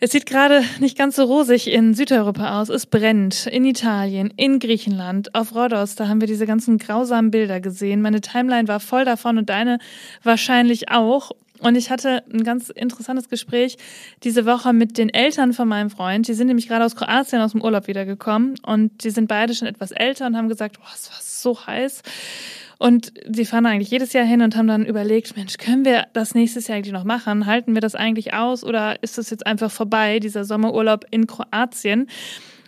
Es 0.00 0.12
sieht 0.12 0.26
gerade 0.26 0.62
nicht 0.78 0.96
ganz 0.96 1.16
so 1.16 1.24
rosig 1.24 1.66
in 1.66 1.92
Südeuropa 1.92 2.60
aus. 2.60 2.68
Es 2.68 2.86
brennt 2.86 3.46
in 3.48 3.64
Italien, 3.64 4.32
in 4.36 4.60
Griechenland, 4.60 5.34
auf 5.34 5.56
Rhodos. 5.56 5.96
Da 5.96 6.06
haben 6.06 6.20
wir 6.20 6.28
diese 6.28 6.46
ganzen 6.46 6.78
grausamen 6.78 7.32
Bilder 7.32 7.58
gesehen. 7.58 8.00
Meine 8.00 8.20
Timeline 8.20 8.68
war 8.68 8.78
voll 8.78 9.04
davon 9.04 9.38
und 9.38 9.50
deine 9.50 9.80
wahrscheinlich 10.22 10.88
auch. 10.92 11.32
Und 11.60 11.76
ich 11.76 11.90
hatte 11.90 12.22
ein 12.32 12.44
ganz 12.44 12.68
interessantes 12.68 13.28
Gespräch 13.28 13.76
diese 14.22 14.46
Woche 14.46 14.72
mit 14.72 14.96
den 14.96 15.08
Eltern 15.08 15.52
von 15.52 15.66
meinem 15.68 15.90
Freund. 15.90 16.28
Die 16.28 16.34
sind 16.34 16.46
nämlich 16.46 16.68
gerade 16.68 16.84
aus 16.84 16.94
Kroatien 16.94 17.42
aus 17.42 17.52
dem 17.52 17.62
Urlaub 17.62 17.86
wiedergekommen 17.86 18.54
und 18.64 19.04
die 19.04 19.10
sind 19.10 19.28
beide 19.28 19.54
schon 19.54 19.68
etwas 19.68 19.90
älter 19.90 20.26
und 20.26 20.36
haben 20.36 20.48
gesagt, 20.48 20.78
es 20.94 21.10
war 21.10 21.18
so 21.20 21.66
heiß. 21.66 22.02
Und 22.78 23.12
sie 23.28 23.44
fahren 23.44 23.66
eigentlich 23.66 23.90
jedes 23.90 24.12
Jahr 24.12 24.24
hin 24.24 24.40
und 24.40 24.54
haben 24.54 24.68
dann 24.68 24.86
überlegt, 24.86 25.36
Mensch, 25.36 25.58
können 25.58 25.84
wir 25.84 26.06
das 26.12 26.36
nächstes 26.36 26.68
Jahr 26.68 26.78
eigentlich 26.78 26.92
noch 26.92 27.02
machen? 27.02 27.46
Halten 27.46 27.74
wir 27.74 27.80
das 27.80 27.96
eigentlich 27.96 28.34
aus 28.34 28.62
oder 28.62 29.02
ist 29.02 29.18
das 29.18 29.30
jetzt 29.30 29.46
einfach 29.46 29.70
vorbei, 29.70 30.20
dieser 30.20 30.44
Sommerurlaub 30.44 31.04
in 31.10 31.26
Kroatien? 31.26 32.08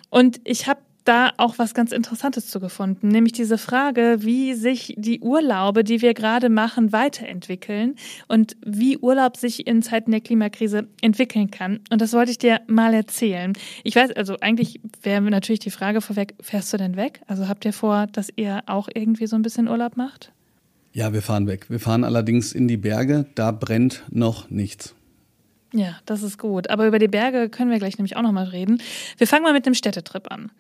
Und 0.09 0.41
ich 0.43 0.67
habe 0.67 0.81
da 1.11 1.33
auch 1.39 1.59
was 1.59 1.75
ganz 1.75 1.91
Interessantes 1.91 2.47
zu 2.47 2.61
gefunden, 2.61 3.09
nämlich 3.09 3.33
diese 3.33 3.59
Frage, 3.59 4.19
wie 4.21 4.55
sich 4.55 4.95
die 4.97 5.19
Urlaube, 5.19 5.83
die 5.83 6.03
wir 6.03 6.15
gerade 6.15 6.49
machen, 6.49 6.93
weiterentwickeln 6.93 7.97
und 8.29 8.57
wie 8.65 8.97
Urlaub 8.97 9.37
sich 9.37 9.67
in 9.67 9.83
Zeiten 9.83 10.13
der 10.13 10.21
Klimakrise 10.21 10.87
entwickeln 11.01 11.51
kann. 11.51 11.81
Und 11.91 12.01
das 12.01 12.13
wollte 12.13 12.31
ich 12.31 12.39
dir 12.39 12.61
mal 12.69 12.95
erzählen. 12.95 13.55
Ich 13.83 13.97
weiß, 13.97 14.13
also 14.13 14.37
eigentlich 14.41 14.81
wäre 15.03 15.21
natürlich 15.23 15.59
die 15.59 15.73
Frage 15.73 16.01
vorweg, 16.01 16.35
fährst 16.41 16.73
du 16.73 16.77
denn 16.77 16.95
weg? 16.95 17.23
Also 17.27 17.49
habt 17.49 17.65
ihr 17.65 17.73
vor, 17.73 18.07
dass 18.07 18.29
ihr 18.37 18.63
auch 18.67 18.89
irgendwie 18.95 19.27
so 19.27 19.35
ein 19.35 19.43
bisschen 19.43 19.67
Urlaub 19.67 19.97
macht? 19.97 20.31
Ja, 20.93 21.13
wir 21.13 21.23
fahren 21.23 21.49
weg. 21.49 21.67
Wir 21.69 21.81
fahren 21.81 22.05
allerdings 22.05 22.53
in 22.53 22.69
die 22.69 22.77
Berge, 22.77 23.27
da 23.35 23.51
brennt 23.51 24.05
noch 24.11 24.49
nichts. 24.49 24.95
Ja, 25.73 25.99
das 26.07 26.23
ist 26.23 26.39
gut. 26.39 26.69
Aber 26.71 26.87
über 26.87 26.99
die 26.99 27.09
Berge 27.09 27.49
können 27.49 27.71
wir 27.71 27.79
gleich 27.79 27.99
nämlich 27.99 28.17
auch 28.17 28.23
nochmal 28.23 28.47
reden. 28.47 28.83
Wir 29.19 29.27
fangen 29.27 29.45
mal 29.45 29.53
mit 29.53 29.67
dem 29.67 29.75
Städtetrip 29.75 30.31
an. 30.31 30.51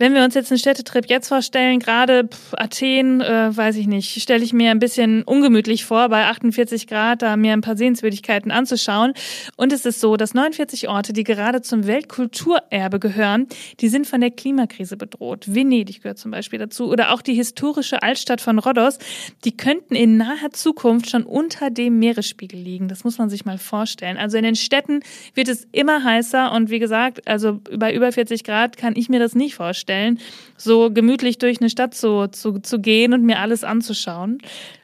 Wenn 0.00 0.14
wir 0.14 0.24
uns 0.24 0.34
jetzt 0.34 0.50
einen 0.50 0.58
Städtetrip 0.58 1.10
jetzt 1.10 1.28
vorstellen, 1.28 1.78
gerade 1.78 2.26
Athen, 2.52 3.20
äh, 3.20 3.54
weiß 3.54 3.76
ich 3.76 3.86
nicht, 3.86 4.22
stelle 4.22 4.42
ich 4.42 4.54
mir 4.54 4.70
ein 4.70 4.78
bisschen 4.78 5.24
ungemütlich 5.24 5.84
vor, 5.84 6.08
bei 6.08 6.24
48 6.24 6.86
Grad 6.86 7.20
da 7.20 7.36
mir 7.36 7.52
ein 7.52 7.60
paar 7.60 7.76
Sehenswürdigkeiten 7.76 8.50
anzuschauen. 8.50 9.12
Und 9.56 9.74
es 9.74 9.84
ist 9.84 10.00
so, 10.00 10.16
dass 10.16 10.32
49 10.32 10.88
Orte, 10.88 11.12
die 11.12 11.22
gerade 11.22 11.60
zum 11.60 11.86
Weltkulturerbe 11.86 12.98
gehören, 12.98 13.46
die 13.80 13.88
sind 13.88 14.06
von 14.06 14.22
der 14.22 14.30
Klimakrise 14.30 14.96
bedroht. 14.96 15.54
Venedig 15.54 16.00
gehört 16.00 16.16
zum 16.16 16.30
Beispiel 16.30 16.58
dazu 16.58 16.88
oder 16.88 17.12
auch 17.12 17.20
die 17.20 17.34
historische 17.34 18.02
Altstadt 18.02 18.40
von 18.40 18.58
Rhodos, 18.58 18.98
die 19.44 19.54
könnten 19.54 19.94
in 19.94 20.16
naher 20.16 20.50
Zukunft 20.50 21.10
schon 21.10 21.24
unter 21.24 21.68
dem 21.68 21.98
Meeresspiegel 21.98 22.58
liegen. 22.58 22.88
Das 22.88 23.04
muss 23.04 23.18
man 23.18 23.28
sich 23.28 23.44
mal 23.44 23.58
vorstellen. 23.58 24.16
Also 24.16 24.38
in 24.38 24.44
den 24.44 24.56
Städten 24.56 25.00
wird 25.34 25.48
es 25.48 25.68
immer 25.72 26.02
heißer 26.02 26.52
und 26.52 26.70
wie 26.70 26.78
gesagt, 26.78 27.28
also 27.28 27.60
bei 27.76 27.94
über 27.94 28.10
40 28.10 28.44
Grad 28.44 28.78
kann 28.78 28.96
ich 28.96 29.10
mir 29.10 29.20
das 29.20 29.34
nicht 29.34 29.56
vorstellen 29.56 29.89
vorstellen, 29.90 30.18
so 30.56 30.90
gemütlich 30.90 31.38
durch 31.38 31.60
eine 31.60 31.70
Stadt 31.70 31.94
zu, 31.94 32.28
zu, 32.28 32.58
zu 32.60 32.80
gehen 32.80 33.12
und 33.12 33.24
mir 33.24 33.38
alles 33.38 33.64
anzuschauen. 33.64 34.38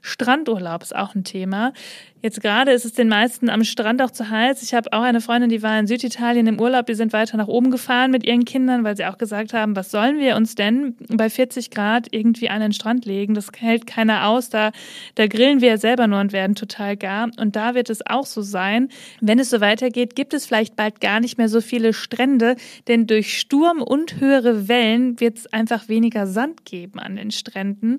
Strandurlaub 0.06 0.82
ist 0.82 0.94
auch 0.94 1.14
ein 1.14 1.24
Thema. 1.24 1.72
Jetzt 2.22 2.40
gerade 2.40 2.72
ist 2.72 2.84
es 2.84 2.92
den 2.92 3.08
meisten 3.08 3.50
am 3.50 3.62
Strand 3.62 4.00
auch 4.02 4.10
zu 4.10 4.30
heiß. 4.30 4.62
Ich 4.62 4.74
habe 4.74 4.92
auch 4.92 5.02
eine 5.02 5.20
Freundin, 5.20 5.50
die 5.50 5.62
war 5.62 5.78
in 5.78 5.86
Süditalien 5.86 6.46
im 6.46 6.58
Urlaub, 6.58 6.86
die 6.86 6.94
sind 6.94 7.12
weiter 7.12 7.36
nach 7.36 7.46
oben 7.46 7.70
gefahren 7.70 8.10
mit 8.10 8.24
ihren 8.24 8.44
Kindern, 8.44 8.84
weil 8.84 8.96
sie 8.96 9.04
auch 9.04 9.18
gesagt 9.18 9.52
haben, 9.52 9.76
was 9.76 9.90
sollen 9.90 10.18
wir 10.18 10.34
uns 10.34 10.54
denn 10.54 10.96
bei 11.08 11.28
40 11.28 11.70
Grad 11.70 12.08
irgendwie 12.10 12.48
an 12.48 12.60
den 12.60 12.72
Strand 12.72 13.04
legen? 13.04 13.34
Das 13.34 13.48
hält 13.56 13.86
keiner 13.86 14.28
aus. 14.28 14.48
Da, 14.48 14.72
da 15.14 15.26
grillen 15.26 15.60
wir 15.60 15.68
ja 15.68 15.76
selber 15.76 16.06
nur 16.06 16.18
und 16.20 16.32
werden 16.32 16.56
total 16.56 16.96
gar. 16.96 17.30
Und 17.36 17.54
da 17.54 17.74
wird 17.74 17.90
es 17.90 18.04
auch 18.04 18.26
so 18.26 18.40
sein. 18.40 18.88
Wenn 19.20 19.38
es 19.38 19.50
so 19.50 19.60
weitergeht, 19.60 20.16
gibt 20.16 20.32
es 20.32 20.46
vielleicht 20.46 20.74
bald 20.74 21.00
gar 21.00 21.20
nicht 21.20 21.38
mehr 21.38 21.48
so 21.48 21.60
viele 21.60 21.92
Strände, 21.92 22.56
denn 22.88 23.06
durch 23.06 23.38
Sturm 23.38 23.82
und 23.82 24.20
höhere 24.20 24.68
Wellen 24.68 25.20
wird 25.20 25.38
es 25.38 25.52
einfach 25.52 25.88
weniger 25.88 26.26
Sand 26.26 26.64
geben 26.64 26.98
an 26.98 27.16
den 27.16 27.30
Stränden. 27.30 27.98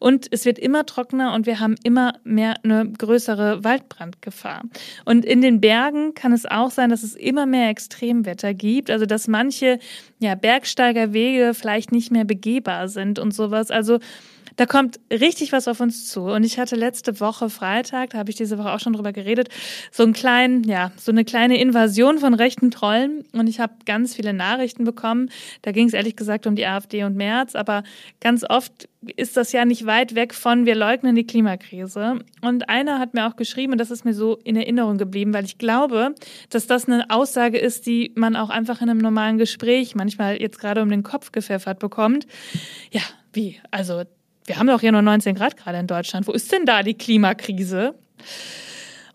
Und 0.00 0.26
es 0.30 0.46
wird 0.46 0.58
immer 0.58 0.86
trockener 0.86 1.34
und 1.34 1.46
wir 1.48 1.58
haben 1.58 1.74
immer 1.82 2.12
mehr 2.22 2.54
eine 2.62 2.88
größere 2.92 3.64
Waldbrandgefahr. 3.64 4.62
Und 5.04 5.24
in 5.24 5.40
den 5.40 5.60
Bergen 5.60 6.14
kann 6.14 6.32
es 6.32 6.46
auch 6.46 6.70
sein, 6.70 6.90
dass 6.90 7.02
es 7.02 7.16
immer 7.16 7.46
mehr 7.46 7.70
Extremwetter 7.70 8.54
gibt, 8.54 8.90
also 8.90 9.06
dass 9.06 9.26
manche 9.26 9.80
ja, 10.20 10.34
Bergsteigerwege 10.34 11.54
vielleicht 11.54 11.90
nicht 11.90 12.12
mehr 12.12 12.24
begehbar 12.24 12.88
sind 12.88 13.18
und 13.18 13.32
sowas. 13.32 13.70
Also 13.70 13.98
da 14.58 14.66
kommt 14.66 14.98
richtig 15.10 15.52
was 15.52 15.68
auf 15.68 15.78
uns 15.78 16.08
zu. 16.08 16.22
Und 16.22 16.42
ich 16.42 16.58
hatte 16.58 16.74
letzte 16.74 17.20
Woche 17.20 17.48
Freitag, 17.48 18.10
da 18.10 18.18
habe 18.18 18.28
ich 18.28 18.36
diese 18.36 18.58
Woche 18.58 18.72
auch 18.72 18.80
schon 18.80 18.92
drüber 18.92 19.12
geredet, 19.12 19.50
so 19.92 20.02
einen 20.02 20.12
kleinen, 20.12 20.64
ja, 20.64 20.90
so 20.96 21.12
eine 21.12 21.24
kleine 21.24 21.60
Invasion 21.60 22.18
von 22.18 22.34
rechten 22.34 22.72
Trollen. 22.72 23.24
Und 23.32 23.46
ich 23.46 23.60
habe 23.60 23.74
ganz 23.86 24.16
viele 24.16 24.32
Nachrichten 24.32 24.82
bekommen. 24.82 25.30
Da 25.62 25.70
ging 25.70 25.86
es 25.86 25.94
ehrlich 25.94 26.16
gesagt 26.16 26.48
um 26.48 26.56
die 26.56 26.66
AfD 26.66 27.04
und 27.04 27.16
März, 27.16 27.54
aber 27.54 27.84
ganz 28.20 28.44
oft 28.48 28.88
ist 29.14 29.36
das 29.36 29.52
ja 29.52 29.64
nicht 29.64 29.86
weit 29.86 30.16
weg 30.16 30.34
von 30.34 30.66
wir 30.66 30.74
leugnen 30.74 31.14
die 31.14 31.24
Klimakrise. 31.24 32.18
Und 32.42 32.68
einer 32.68 32.98
hat 32.98 33.14
mir 33.14 33.28
auch 33.28 33.36
geschrieben, 33.36 33.72
und 33.72 33.78
das 33.78 33.92
ist 33.92 34.04
mir 34.04 34.12
so 34.12 34.38
in 34.42 34.56
Erinnerung 34.56 34.98
geblieben, 34.98 35.32
weil 35.32 35.44
ich 35.44 35.58
glaube, 35.58 36.16
dass 36.50 36.66
das 36.66 36.88
eine 36.88 37.08
Aussage 37.10 37.58
ist, 37.58 37.86
die 37.86 38.10
man 38.16 38.34
auch 38.34 38.50
einfach 38.50 38.82
in 38.82 38.90
einem 38.90 38.98
normalen 38.98 39.38
Gespräch 39.38 39.94
manchmal 39.94 40.42
jetzt 40.42 40.58
gerade 40.58 40.82
um 40.82 40.90
den 40.90 41.04
Kopf 41.04 41.30
gepfeffert 41.30 41.78
bekommt. 41.78 42.26
Ja, 42.90 43.02
wie? 43.32 43.60
Also 43.70 44.02
wir 44.48 44.58
haben 44.58 44.66
doch 44.66 44.80
hier 44.80 44.92
nur 44.92 45.02
19 45.02 45.34
Grad 45.34 45.56
gerade 45.56 45.78
in 45.78 45.86
Deutschland. 45.86 46.26
Wo 46.26 46.32
ist 46.32 46.50
denn 46.50 46.64
da 46.64 46.82
die 46.82 46.94
Klimakrise? 46.94 47.94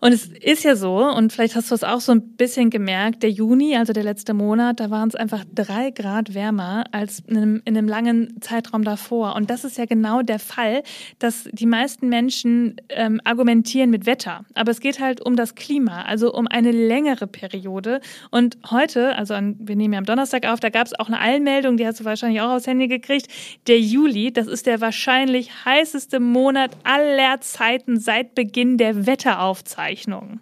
Und 0.04 0.12
es 0.12 0.26
ist 0.26 0.64
ja 0.64 0.76
so, 0.76 0.98
und 0.98 1.32
vielleicht 1.32 1.56
hast 1.56 1.70
du 1.70 1.74
es 1.74 1.82
auch 1.82 2.02
so 2.02 2.12
ein 2.12 2.36
bisschen 2.36 2.68
gemerkt, 2.68 3.22
der 3.22 3.30
Juni, 3.30 3.74
also 3.74 3.94
der 3.94 4.02
letzte 4.02 4.34
Monat, 4.34 4.78
da 4.78 4.90
waren 4.90 5.08
es 5.08 5.14
einfach 5.14 5.46
drei 5.54 5.92
Grad 5.92 6.34
wärmer 6.34 6.84
als 6.92 7.20
in 7.20 7.38
einem, 7.38 7.62
in 7.64 7.74
einem 7.74 7.88
langen 7.88 8.38
Zeitraum 8.42 8.84
davor. 8.84 9.34
Und 9.34 9.48
das 9.48 9.64
ist 9.64 9.78
ja 9.78 9.86
genau 9.86 10.20
der 10.20 10.38
Fall, 10.38 10.82
dass 11.20 11.48
die 11.50 11.64
meisten 11.64 12.10
Menschen 12.10 12.76
ähm, 12.90 13.18
argumentieren 13.24 13.88
mit 13.88 14.04
Wetter. 14.04 14.44
Aber 14.52 14.72
es 14.72 14.80
geht 14.80 15.00
halt 15.00 15.24
um 15.24 15.36
das 15.36 15.54
Klima, 15.54 16.02
also 16.02 16.34
um 16.34 16.48
eine 16.48 16.70
längere 16.70 17.26
Periode. 17.26 18.02
Und 18.30 18.58
heute, 18.70 19.16
also 19.16 19.32
an, 19.32 19.56
wir 19.58 19.74
nehmen 19.74 19.94
ja 19.94 20.00
am 20.00 20.04
Donnerstag 20.04 20.44
auf, 20.44 20.60
da 20.60 20.68
gab 20.68 20.86
es 20.86 20.92
auch 21.00 21.06
eine 21.06 21.18
Allmeldung, 21.18 21.78
die 21.78 21.86
hast 21.86 22.00
du 22.00 22.04
wahrscheinlich 22.04 22.42
auch 22.42 22.50
aufs 22.50 22.66
Handy 22.66 22.88
gekriegt. 22.88 23.28
Der 23.68 23.80
Juli, 23.80 24.34
das 24.34 24.48
ist 24.48 24.66
der 24.66 24.82
wahrscheinlich 24.82 25.64
heißeste 25.64 26.20
Monat 26.20 26.72
aller 26.82 27.40
Zeiten 27.40 27.98
seit 27.98 28.34
Beginn 28.34 28.76
der 28.76 29.06
Wetteraufzeichnung. 29.06 29.93
Aufzeichnungen. 29.94 30.40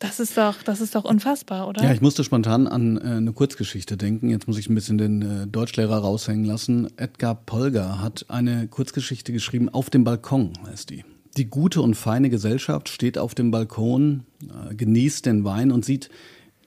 Das 0.00 0.20
ist 0.20 0.36
doch, 0.36 0.62
das 0.62 0.80
ist 0.80 0.94
doch 0.94 1.04
unfassbar, 1.04 1.66
oder? 1.66 1.82
Ja, 1.82 1.92
ich 1.92 2.00
musste 2.00 2.22
spontan 2.22 2.68
an 2.68 2.98
äh, 2.98 3.16
eine 3.16 3.32
Kurzgeschichte 3.32 3.96
denken. 3.96 4.30
Jetzt 4.30 4.46
muss 4.46 4.56
ich 4.56 4.68
ein 4.68 4.74
bisschen 4.76 4.96
den 4.96 5.22
äh, 5.22 5.46
Deutschlehrer 5.48 5.98
raushängen 5.98 6.44
lassen. 6.44 6.88
Edgar 6.96 7.34
Polger 7.34 8.00
hat 8.00 8.26
eine 8.28 8.68
Kurzgeschichte 8.68 9.32
geschrieben, 9.32 9.68
Auf 9.68 9.90
dem 9.90 10.04
Balkon 10.04 10.52
heißt 10.66 10.90
die. 10.90 11.04
Die 11.36 11.46
gute 11.46 11.82
und 11.82 11.96
feine 11.96 12.30
Gesellschaft 12.30 12.88
steht 12.88 13.18
auf 13.18 13.34
dem 13.34 13.50
Balkon, 13.50 14.22
äh, 14.42 14.74
genießt 14.76 15.26
den 15.26 15.42
Wein 15.42 15.72
und 15.72 15.84
sieht 15.84 16.10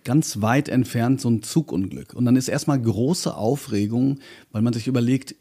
ganz 0.03 0.41
weit 0.41 0.67
entfernt 0.67 1.21
so 1.21 1.29
ein 1.29 1.41
Zugunglück. 1.41 2.13
Und 2.13 2.25
dann 2.25 2.35
ist 2.35 2.49
erstmal 2.49 2.81
große 2.81 3.33
Aufregung, 3.33 4.19
weil 4.51 4.61
man 4.61 4.73
sich 4.73 4.87
überlegt, 4.87 5.35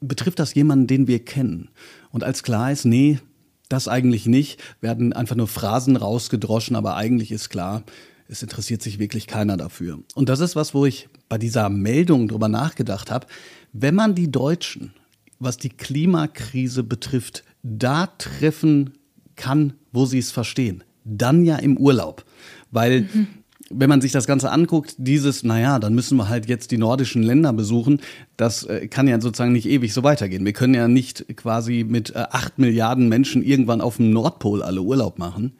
betrifft 0.00 0.40
das 0.40 0.52
jemanden, 0.54 0.88
den 0.88 1.06
wir 1.06 1.24
kennen? 1.24 1.68
Und 2.10 2.24
als 2.24 2.42
klar 2.42 2.72
ist, 2.72 2.86
nee, 2.86 3.20
das 3.68 3.88
eigentlich 3.88 4.26
nicht, 4.26 4.60
werden 4.80 5.12
einfach 5.12 5.36
nur 5.36 5.48
Phrasen 5.48 5.96
rausgedroschen, 5.96 6.76
aber 6.76 6.96
eigentlich 6.96 7.32
ist 7.32 7.48
klar, 7.48 7.82
es 8.28 8.42
interessiert 8.42 8.82
sich 8.82 8.98
wirklich 8.98 9.26
keiner 9.26 9.56
dafür. 9.56 10.00
Und 10.14 10.28
das 10.28 10.40
ist 10.40 10.56
was, 10.56 10.74
wo 10.74 10.86
ich 10.86 11.08
bei 11.28 11.38
dieser 11.38 11.68
Meldung 11.68 12.28
drüber 12.28 12.48
nachgedacht 12.48 13.10
habe. 13.10 13.26
Wenn 13.72 13.94
man 13.94 14.14
die 14.14 14.30
Deutschen, 14.30 14.94
was 15.38 15.56
die 15.58 15.68
Klimakrise 15.68 16.82
betrifft, 16.82 17.44
da 17.62 18.06
treffen 18.06 18.94
kann, 19.36 19.74
wo 19.92 20.06
sie 20.06 20.18
es 20.18 20.30
verstehen, 20.30 20.82
dann 21.04 21.44
ja 21.44 21.56
im 21.56 21.76
Urlaub. 21.76 22.24
Weil 22.70 23.02
mhm 23.02 23.28
wenn 23.70 23.88
man 23.88 24.00
sich 24.00 24.12
das 24.12 24.26
Ganze 24.26 24.50
anguckt, 24.50 24.94
dieses, 24.98 25.42
naja, 25.42 25.78
dann 25.78 25.94
müssen 25.94 26.16
wir 26.16 26.28
halt 26.28 26.48
jetzt 26.48 26.70
die 26.70 26.78
nordischen 26.78 27.22
Länder 27.22 27.52
besuchen, 27.52 28.00
das 28.36 28.64
äh, 28.64 28.86
kann 28.88 29.08
ja 29.08 29.20
sozusagen 29.20 29.52
nicht 29.52 29.68
ewig 29.68 29.92
so 29.92 30.02
weitergehen. 30.02 30.44
Wir 30.44 30.52
können 30.52 30.74
ja 30.74 30.88
nicht 30.88 31.26
quasi 31.36 31.84
mit 31.88 32.10
äh, 32.10 32.24
acht 32.30 32.58
Milliarden 32.58 33.08
Menschen 33.08 33.42
irgendwann 33.42 33.80
auf 33.80 33.96
dem 33.96 34.10
Nordpol 34.10 34.62
alle 34.62 34.82
Urlaub 34.82 35.18
machen. 35.18 35.54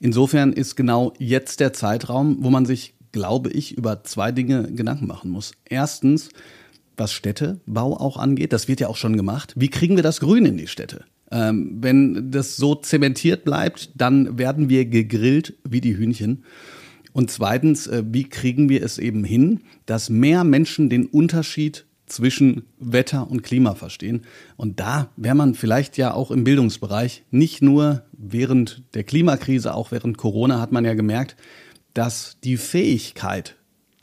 Insofern 0.00 0.52
ist 0.52 0.76
genau 0.76 1.12
jetzt 1.18 1.60
der 1.60 1.72
Zeitraum, 1.72 2.38
wo 2.40 2.50
man 2.50 2.66
sich, 2.66 2.94
glaube 3.10 3.50
ich, 3.50 3.76
über 3.76 4.04
zwei 4.04 4.30
Dinge 4.30 4.72
Gedanken 4.72 5.08
machen 5.08 5.30
muss. 5.30 5.52
Erstens, 5.64 6.28
was 6.96 7.12
Städtebau 7.12 7.96
auch 7.96 8.16
angeht, 8.16 8.52
das 8.52 8.68
wird 8.68 8.80
ja 8.80 8.88
auch 8.88 8.96
schon 8.96 9.16
gemacht. 9.16 9.54
Wie 9.56 9.68
kriegen 9.68 9.96
wir 9.96 10.02
das 10.02 10.20
Grün 10.20 10.46
in 10.46 10.56
die 10.56 10.68
Städte? 10.68 11.04
Ähm, 11.30 11.78
wenn 11.80 12.30
das 12.30 12.56
so 12.56 12.74
zementiert 12.76 13.44
bleibt, 13.44 13.90
dann 13.96 14.38
werden 14.38 14.68
wir 14.68 14.84
gegrillt 14.84 15.54
wie 15.68 15.80
die 15.80 15.96
Hühnchen. 15.96 16.44
Und 17.12 17.30
zweitens, 17.30 17.86
äh, 17.86 18.04
wie 18.06 18.24
kriegen 18.24 18.68
wir 18.68 18.82
es 18.82 18.98
eben 18.98 19.24
hin, 19.24 19.60
dass 19.86 20.10
mehr 20.10 20.44
Menschen 20.44 20.88
den 20.90 21.06
Unterschied 21.06 21.86
zwischen 22.08 22.62
Wetter 22.78 23.30
und 23.30 23.42
Klima 23.42 23.74
verstehen. 23.74 24.22
Und 24.56 24.80
da 24.80 25.10
wäre 25.16 25.34
man 25.34 25.54
vielleicht 25.54 25.96
ja 25.96 26.14
auch 26.14 26.30
im 26.30 26.44
Bildungsbereich, 26.44 27.24
nicht 27.30 27.62
nur 27.62 28.02
während 28.12 28.82
der 28.94 29.04
Klimakrise, 29.04 29.74
auch 29.74 29.92
während 29.92 30.16
Corona 30.18 30.60
hat 30.60 30.72
man 30.72 30.84
ja 30.84 30.94
gemerkt, 30.94 31.36
dass 31.94 32.38
die 32.42 32.56
Fähigkeit 32.56 33.56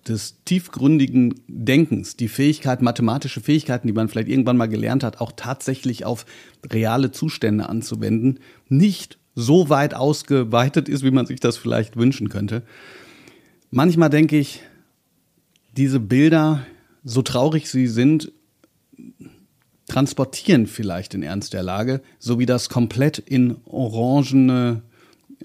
des 0.07 0.43
tiefgründigen 0.45 1.41
Denkens, 1.47 2.15
die 2.15 2.27
Fähigkeit, 2.27 2.81
mathematische 2.81 3.41
Fähigkeiten, 3.41 3.88
die 3.88 3.93
man 3.93 4.07
vielleicht 4.07 4.29
irgendwann 4.29 4.57
mal 4.57 4.67
gelernt 4.67 5.03
hat, 5.03 5.19
auch 5.19 5.31
tatsächlich 5.35 6.05
auf 6.05 6.25
reale 6.63 7.12
Zustände 7.12 7.67
anzuwenden, 7.67 8.39
nicht 8.69 9.17
so 9.35 9.69
weit 9.69 9.93
ausgeweitet 9.93 10.89
ist, 10.89 11.03
wie 11.03 11.11
man 11.11 11.25
sich 11.25 11.39
das 11.39 11.57
vielleicht 11.57 11.97
wünschen 11.97 12.29
könnte. 12.29 12.63
Manchmal 13.69 14.09
denke 14.09 14.37
ich, 14.37 14.61
diese 15.75 15.99
Bilder, 15.99 16.65
so 17.03 17.21
traurig 17.21 17.69
sie 17.69 17.87
sind, 17.87 18.31
transportieren 19.87 20.67
vielleicht 20.67 21.13
den 21.13 21.21
Ernst 21.21 21.53
der 21.53 21.63
Lage, 21.63 22.01
so 22.17 22.39
wie 22.39 22.45
das 22.45 22.69
komplett 22.69 23.19
in 23.19 23.57
orangene 23.65 24.81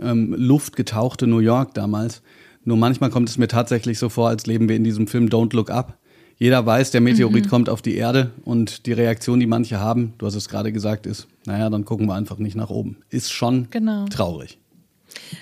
ähm, 0.00 0.34
Luft 0.34 0.76
getauchte 0.76 1.26
New 1.26 1.40
York 1.40 1.74
damals. 1.74 2.22
Nur 2.64 2.76
manchmal 2.76 3.10
kommt 3.10 3.28
es 3.28 3.38
mir 3.38 3.48
tatsächlich 3.48 3.98
so 3.98 4.08
vor, 4.08 4.28
als 4.28 4.46
leben 4.46 4.68
wir 4.68 4.76
in 4.76 4.84
diesem 4.84 5.06
Film 5.06 5.28
Don't 5.28 5.54
Look 5.54 5.70
Up. 5.70 5.98
Jeder 6.40 6.64
weiß, 6.64 6.90
der 6.90 7.02
Meteorit 7.02 7.44
mhm. 7.44 7.48
kommt 7.50 7.68
auf 7.68 7.82
die 7.82 7.96
Erde 7.96 8.30
und 8.46 8.86
die 8.86 8.94
Reaktion, 8.94 9.40
die 9.40 9.46
manche 9.46 9.78
haben, 9.78 10.14
du 10.16 10.24
hast 10.24 10.34
es 10.34 10.48
gerade 10.48 10.72
gesagt, 10.72 11.06
ist, 11.06 11.28
naja, 11.44 11.68
dann 11.68 11.84
gucken 11.84 12.06
wir 12.06 12.14
einfach 12.14 12.38
nicht 12.38 12.56
nach 12.56 12.70
oben. 12.70 12.96
Ist 13.10 13.30
schon 13.30 13.68
genau. 13.70 14.06
traurig. 14.06 14.58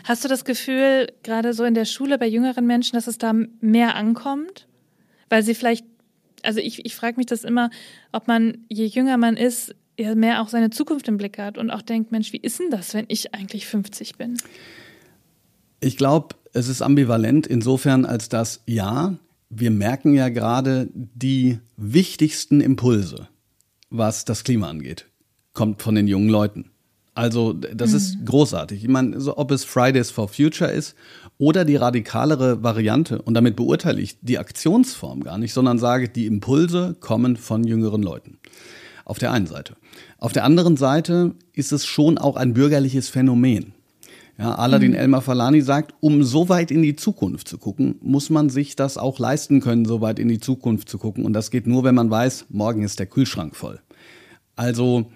Hast 0.02 0.24
du 0.24 0.28
das 0.28 0.44
Gefühl, 0.44 1.06
gerade 1.22 1.54
so 1.54 1.62
in 1.62 1.74
der 1.74 1.84
Schule 1.84 2.18
bei 2.18 2.26
jüngeren 2.26 2.66
Menschen, 2.66 2.96
dass 2.96 3.06
es 3.06 3.16
da 3.16 3.32
mehr 3.60 3.94
ankommt? 3.94 4.66
Weil 5.28 5.44
sie 5.44 5.54
vielleicht, 5.54 5.86
also 6.42 6.58
ich, 6.58 6.84
ich 6.84 6.96
frage 6.96 7.16
mich 7.16 7.26
das 7.26 7.44
immer, 7.44 7.70
ob 8.10 8.26
man, 8.26 8.58
je 8.68 8.86
jünger 8.86 9.18
man 9.18 9.36
ist, 9.36 9.76
ja 9.96 10.16
mehr 10.16 10.42
auch 10.42 10.48
seine 10.48 10.70
Zukunft 10.70 11.06
im 11.06 11.16
Blick 11.16 11.38
hat 11.38 11.58
und 11.58 11.70
auch 11.70 11.82
denkt, 11.82 12.10
Mensch, 12.10 12.32
wie 12.32 12.38
ist 12.38 12.58
denn 12.58 12.70
das, 12.70 12.92
wenn 12.94 13.04
ich 13.06 13.36
eigentlich 13.36 13.68
50 13.68 14.16
bin? 14.16 14.36
Ich 15.78 15.96
glaube, 15.96 16.34
es 16.52 16.66
ist 16.66 16.82
ambivalent 16.82 17.46
insofern, 17.46 18.04
als 18.04 18.28
dass 18.28 18.62
ja, 18.66 19.16
wir 19.50 19.70
merken 19.70 20.14
ja 20.14 20.28
gerade 20.28 20.88
die 20.94 21.58
wichtigsten 21.76 22.60
Impulse, 22.60 23.28
was 23.90 24.24
das 24.24 24.44
Klima 24.44 24.68
angeht, 24.68 25.06
kommt 25.54 25.82
von 25.82 25.94
den 25.94 26.08
jungen 26.08 26.28
Leuten. 26.28 26.70
Also 27.14 27.52
das 27.52 27.90
mhm. 27.90 27.96
ist 27.96 28.26
großartig. 28.26 28.84
Ich 28.84 28.88
meine, 28.88 29.20
so, 29.20 29.36
ob 29.36 29.50
es 29.50 29.64
Fridays 29.64 30.10
for 30.10 30.28
Future 30.28 30.70
ist 30.70 30.94
oder 31.36 31.64
die 31.64 31.76
radikalere 31.76 32.62
Variante, 32.62 33.20
und 33.22 33.34
damit 33.34 33.56
beurteile 33.56 34.00
ich 34.00 34.18
die 34.20 34.38
Aktionsform 34.38 35.24
gar 35.24 35.38
nicht, 35.38 35.52
sondern 35.52 35.78
sage, 35.78 36.08
die 36.08 36.26
Impulse 36.26 36.96
kommen 37.00 37.36
von 37.36 37.64
jüngeren 37.64 38.02
Leuten. 38.02 38.38
Auf 39.04 39.18
der 39.18 39.32
einen 39.32 39.46
Seite. 39.46 39.74
Auf 40.18 40.32
der 40.32 40.44
anderen 40.44 40.76
Seite 40.76 41.34
ist 41.54 41.72
es 41.72 41.86
schon 41.86 42.18
auch 42.18 42.36
ein 42.36 42.54
bürgerliches 42.54 43.08
Phänomen. 43.08 43.72
Ja, 44.38 44.54
Aladin 44.54 44.92
mhm. 44.92 44.98
Elmar 44.98 45.22
Falani 45.22 45.60
sagt, 45.60 45.94
um 46.00 46.22
so 46.22 46.48
weit 46.48 46.70
in 46.70 46.82
die 46.82 46.94
Zukunft 46.94 47.48
zu 47.48 47.58
gucken, 47.58 47.96
muss 48.00 48.30
man 48.30 48.50
sich 48.50 48.76
das 48.76 48.96
auch 48.96 49.18
leisten 49.18 49.60
können, 49.60 49.84
so 49.84 50.00
weit 50.00 50.20
in 50.20 50.28
die 50.28 50.38
Zukunft 50.38 50.88
zu 50.88 50.98
gucken. 50.98 51.24
Und 51.24 51.32
das 51.32 51.50
geht 51.50 51.66
nur, 51.66 51.82
wenn 51.82 51.96
man 51.96 52.08
weiß, 52.08 52.46
morgen 52.48 52.82
ist 52.82 53.00
der 53.00 53.06
Kühlschrank 53.06 53.56
voll. 53.56 53.80
Also 54.54 55.10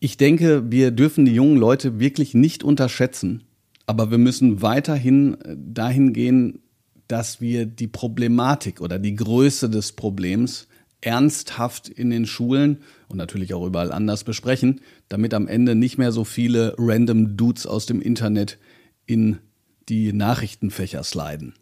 ich 0.00 0.16
denke, 0.16 0.70
wir 0.70 0.90
dürfen 0.90 1.26
die 1.26 1.34
jungen 1.34 1.56
Leute 1.56 2.00
wirklich 2.00 2.34
nicht 2.34 2.64
unterschätzen, 2.64 3.44
aber 3.86 4.10
wir 4.10 4.18
müssen 4.18 4.62
weiterhin 4.62 5.40
äh, 5.42 5.56
dahin 5.56 6.12
gehen, 6.12 6.60
dass 7.06 7.40
wir 7.40 7.66
die 7.66 7.88
Problematik 7.88 8.80
oder 8.80 8.98
die 8.98 9.14
Größe 9.14 9.70
des 9.70 9.92
Problems 9.92 10.68
ernsthaft 11.00 11.88
in 11.88 12.10
den 12.10 12.26
Schulen 12.26 12.78
und 13.08 13.16
natürlich 13.16 13.54
auch 13.54 13.64
überall 13.64 13.92
anders 13.92 14.24
besprechen, 14.24 14.80
damit 15.08 15.34
am 15.34 15.48
Ende 15.48 15.74
nicht 15.74 15.98
mehr 15.98 16.12
so 16.12 16.24
viele 16.24 16.74
random 16.78 17.36
Dudes 17.36 17.66
aus 17.66 17.86
dem 17.86 18.00
Internet 18.00 18.58
in 19.06 19.38
die 19.88 20.12
Nachrichtenfächer 20.12 21.02
sliden. 21.02 21.54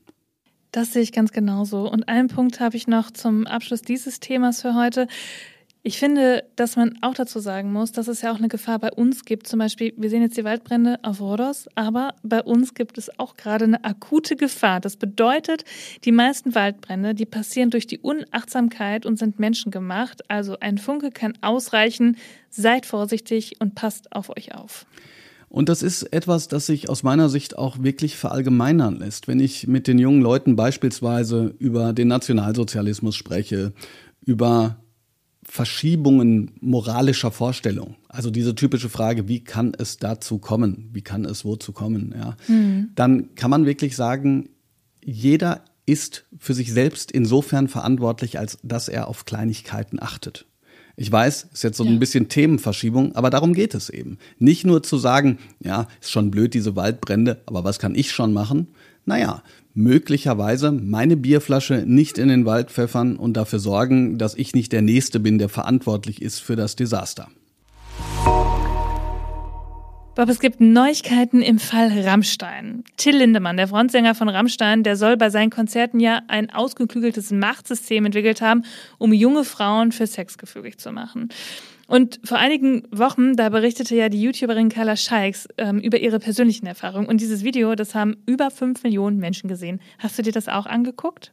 Das 0.72 0.92
sehe 0.92 1.02
ich 1.02 1.12
ganz 1.12 1.32
genauso. 1.32 1.90
Und 1.90 2.08
einen 2.08 2.28
Punkt 2.28 2.60
habe 2.60 2.76
ich 2.76 2.86
noch 2.86 3.10
zum 3.10 3.46
Abschluss 3.46 3.82
dieses 3.82 4.20
Themas 4.20 4.60
für 4.60 4.74
heute. 4.74 5.08
Ich 5.88 5.98
finde, 5.98 6.44
dass 6.54 6.76
man 6.76 6.98
auch 7.00 7.14
dazu 7.14 7.40
sagen 7.40 7.72
muss, 7.72 7.92
dass 7.92 8.08
es 8.08 8.20
ja 8.20 8.30
auch 8.30 8.36
eine 8.36 8.48
Gefahr 8.48 8.78
bei 8.78 8.92
uns 8.92 9.24
gibt. 9.24 9.46
Zum 9.46 9.58
Beispiel, 9.58 9.94
wir 9.96 10.10
sehen 10.10 10.20
jetzt 10.20 10.36
die 10.36 10.44
Waldbrände 10.44 10.98
auf 11.02 11.22
Rhodos, 11.22 11.66
aber 11.76 12.12
bei 12.22 12.42
uns 12.42 12.74
gibt 12.74 12.98
es 12.98 13.18
auch 13.18 13.38
gerade 13.38 13.64
eine 13.64 13.82
akute 13.84 14.36
Gefahr. 14.36 14.80
Das 14.80 14.98
bedeutet, 14.98 15.64
die 16.04 16.12
meisten 16.12 16.54
Waldbrände, 16.54 17.14
die 17.14 17.24
passieren 17.24 17.70
durch 17.70 17.86
die 17.86 18.00
Unachtsamkeit 18.00 19.06
und 19.06 19.18
sind 19.18 19.38
menschengemacht. 19.38 20.30
Also 20.30 20.58
ein 20.60 20.76
Funke 20.76 21.10
kann 21.10 21.32
ausreichen. 21.40 22.18
Seid 22.50 22.84
vorsichtig 22.84 23.54
und 23.58 23.74
passt 23.74 24.12
auf 24.12 24.28
euch 24.28 24.54
auf. 24.54 24.84
Und 25.48 25.70
das 25.70 25.82
ist 25.82 26.02
etwas, 26.12 26.48
das 26.48 26.66
sich 26.66 26.90
aus 26.90 27.02
meiner 27.02 27.30
Sicht 27.30 27.56
auch 27.56 27.82
wirklich 27.82 28.18
verallgemeinern 28.18 28.96
lässt. 28.96 29.26
Wenn 29.26 29.40
ich 29.40 29.66
mit 29.66 29.86
den 29.86 29.98
jungen 29.98 30.20
Leuten 30.20 30.54
beispielsweise 30.54 31.54
über 31.58 31.94
den 31.94 32.08
Nationalsozialismus 32.08 33.16
spreche, 33.16 33.72
über 34.26 34.76
Verschiebungen 35.50 36.52
moralischer 36.60 37.30
Vorstellungen. 37.30 37.96
Also 38.08 38.30
diese 38.30 38.54
typische 38.54 38.90
Frage, 38.90 39.28
wie 39.28 39.40
kann 39.40 39.72
es 39.76 39.96
dazu 39.96 40.38
kommen? 40.38 40.90
Wie 40.92 41.00
kann 41.00 41.24
es 41.24 41.44
wozu 41.44 41.72
kommen? 41.72 42.14
Ja. 42.16 42.36
Mhm. 42.48 42.90
Dann 42.94 43.34
kann 43.34 43.50
man 43.50 43.64
wirklich 43.64 43.96
sagen, 43.96 44.50
jeder 45.02 45.64
ist 45.86 46.26
für 46.38 46.52
sich 46.52 46.70
selbst 46.70 47.10
insofern 47.10 47.68
verantwortlich, 47.68 48.38
als 48.38 48.58
dass 48.62 48.88
er 48.88 49.08
auf 49.08 49.24
Kleinigkeiten 49.24 50.02
achtet. 50.02 50.44
Ich 50.96 51.10
weiß, 51.10 51.48
ist 51.52 51.62
jetzt 51.62 51.78
so 51.78 51.84
ja. 51.84 51.90
ein 51.90 51.98
bisschen 51.98 52.28
Themenverschiebung, 52.28 53.14
aber 53.14 53.30
darum 53.30 53.54
geht 53.54 53.74
es 53.74 53.88
eben. 53.88 54.18
Nicht 54.38 54.66
nur 54.66 54.82
zu 54.82 54.98
sagen, 54.98 55.38
ja, 55.60 55.86
ist 56.00 56.10
schon 56.10 56.30
blöd, 56.30 56.52
diese 56.52 56.76
Waldbrände, 56.76 57.40
aber 57.46 57.64
was 57.64 57.78
kann 57.78 57.94
ich 57.94 58.12
schon 58.12 58.32
machen? 58.32 58.68
Naja, 59.08 59.42
möglicherweise 59.72 60.70
meine 60.70 61.16
Bierflasche 61.16 61.84
nicht 61.86 62.18
in 62.18 62.28
den 62.28 62.44
Wald 62.44 62.70
pfeffern 62.70 63.16
und 63.16 63.38
dafür 63.38 63.58
sorgen, 63.58 64.18
dass 64.18 64.34
ich 64.34 64.54
nicht 64.54 64.70
der 64.70 64.82
Nächste 64.82 65.18
bin, 65.18 65.38
der 65.38 65.48
verantwortlich 65.48 66.20
ist 66.20 66.40
für 66.40 66.56
das 66.56 66.76
Desaster. 66.76 67.28
Bob, 70.14 70.28
es 70.28 70.40
gibt 70.40 70.60
Neuigkeiten 70.60 71.40
im 71.40 71.58
Fall 71.58 71.90
Rammstein. 72.00 72.84
Till 72.98 73.16
Lindemann, 73.16 73.56
der 73.56 73.68
Frontsänger 73.68 74.14
von 74.14 74.28
Rammstein, 74.28 74.82
der 74.82 74.96
soll 74.96 75.16
bei 75.16 75.30
seinen 75.30 75.48
Konzerten 75.48 76.00
ja 76.00 76.20
ein 76.28 76.50
ausgeklügeltes 76.50 77.30
Machtsystem 77.30 78.04
entwickelt 78.04 78.42
haben, 78.42 78.64
um 78.98 79.14
junge 79.14 79.44
Frauen 79.44 79.90
für 79.90 80.06
Sex 80.06 80.36
gefügig 80.36 80.76
zu 80.76 80.92
machen. 80.92 81.30
Und 81.88 82.20
vor 82.22 82.36
einigen 82.36 82.82
Wochen, 82.90 83.34
da 83.34 83.48
berichtete 83.48 83.96
ja 83.96 84.10
die 84.10 84.20
YouTuberin 84.20 84.68
Carla 84.68 84.94
Scheiks 84.94 85.48
ähm, 85.56 85.80
über 85.80 85.98
ihre 85.98 86.18
persönlichen 86.18 86.66
Erfahrungen. 86.66 87.08
Und 87.08 87.22
dieses 87.22 87.44
Video, 87.44 87.74
das 87.74 87.94
haben 87.94 88.18
über 88.26 88.50
fünf 88.50 88.82
Millionen 88.82 89.16
Menschen 89.16 89.48
gesehen. 89.48 89.80
Hast 89.98 90.18
du 90.18 90.22
dir 90.22 90.32
das 90.32 90.48
auch 90.48 90.66
angeguckt? 90.66 91.32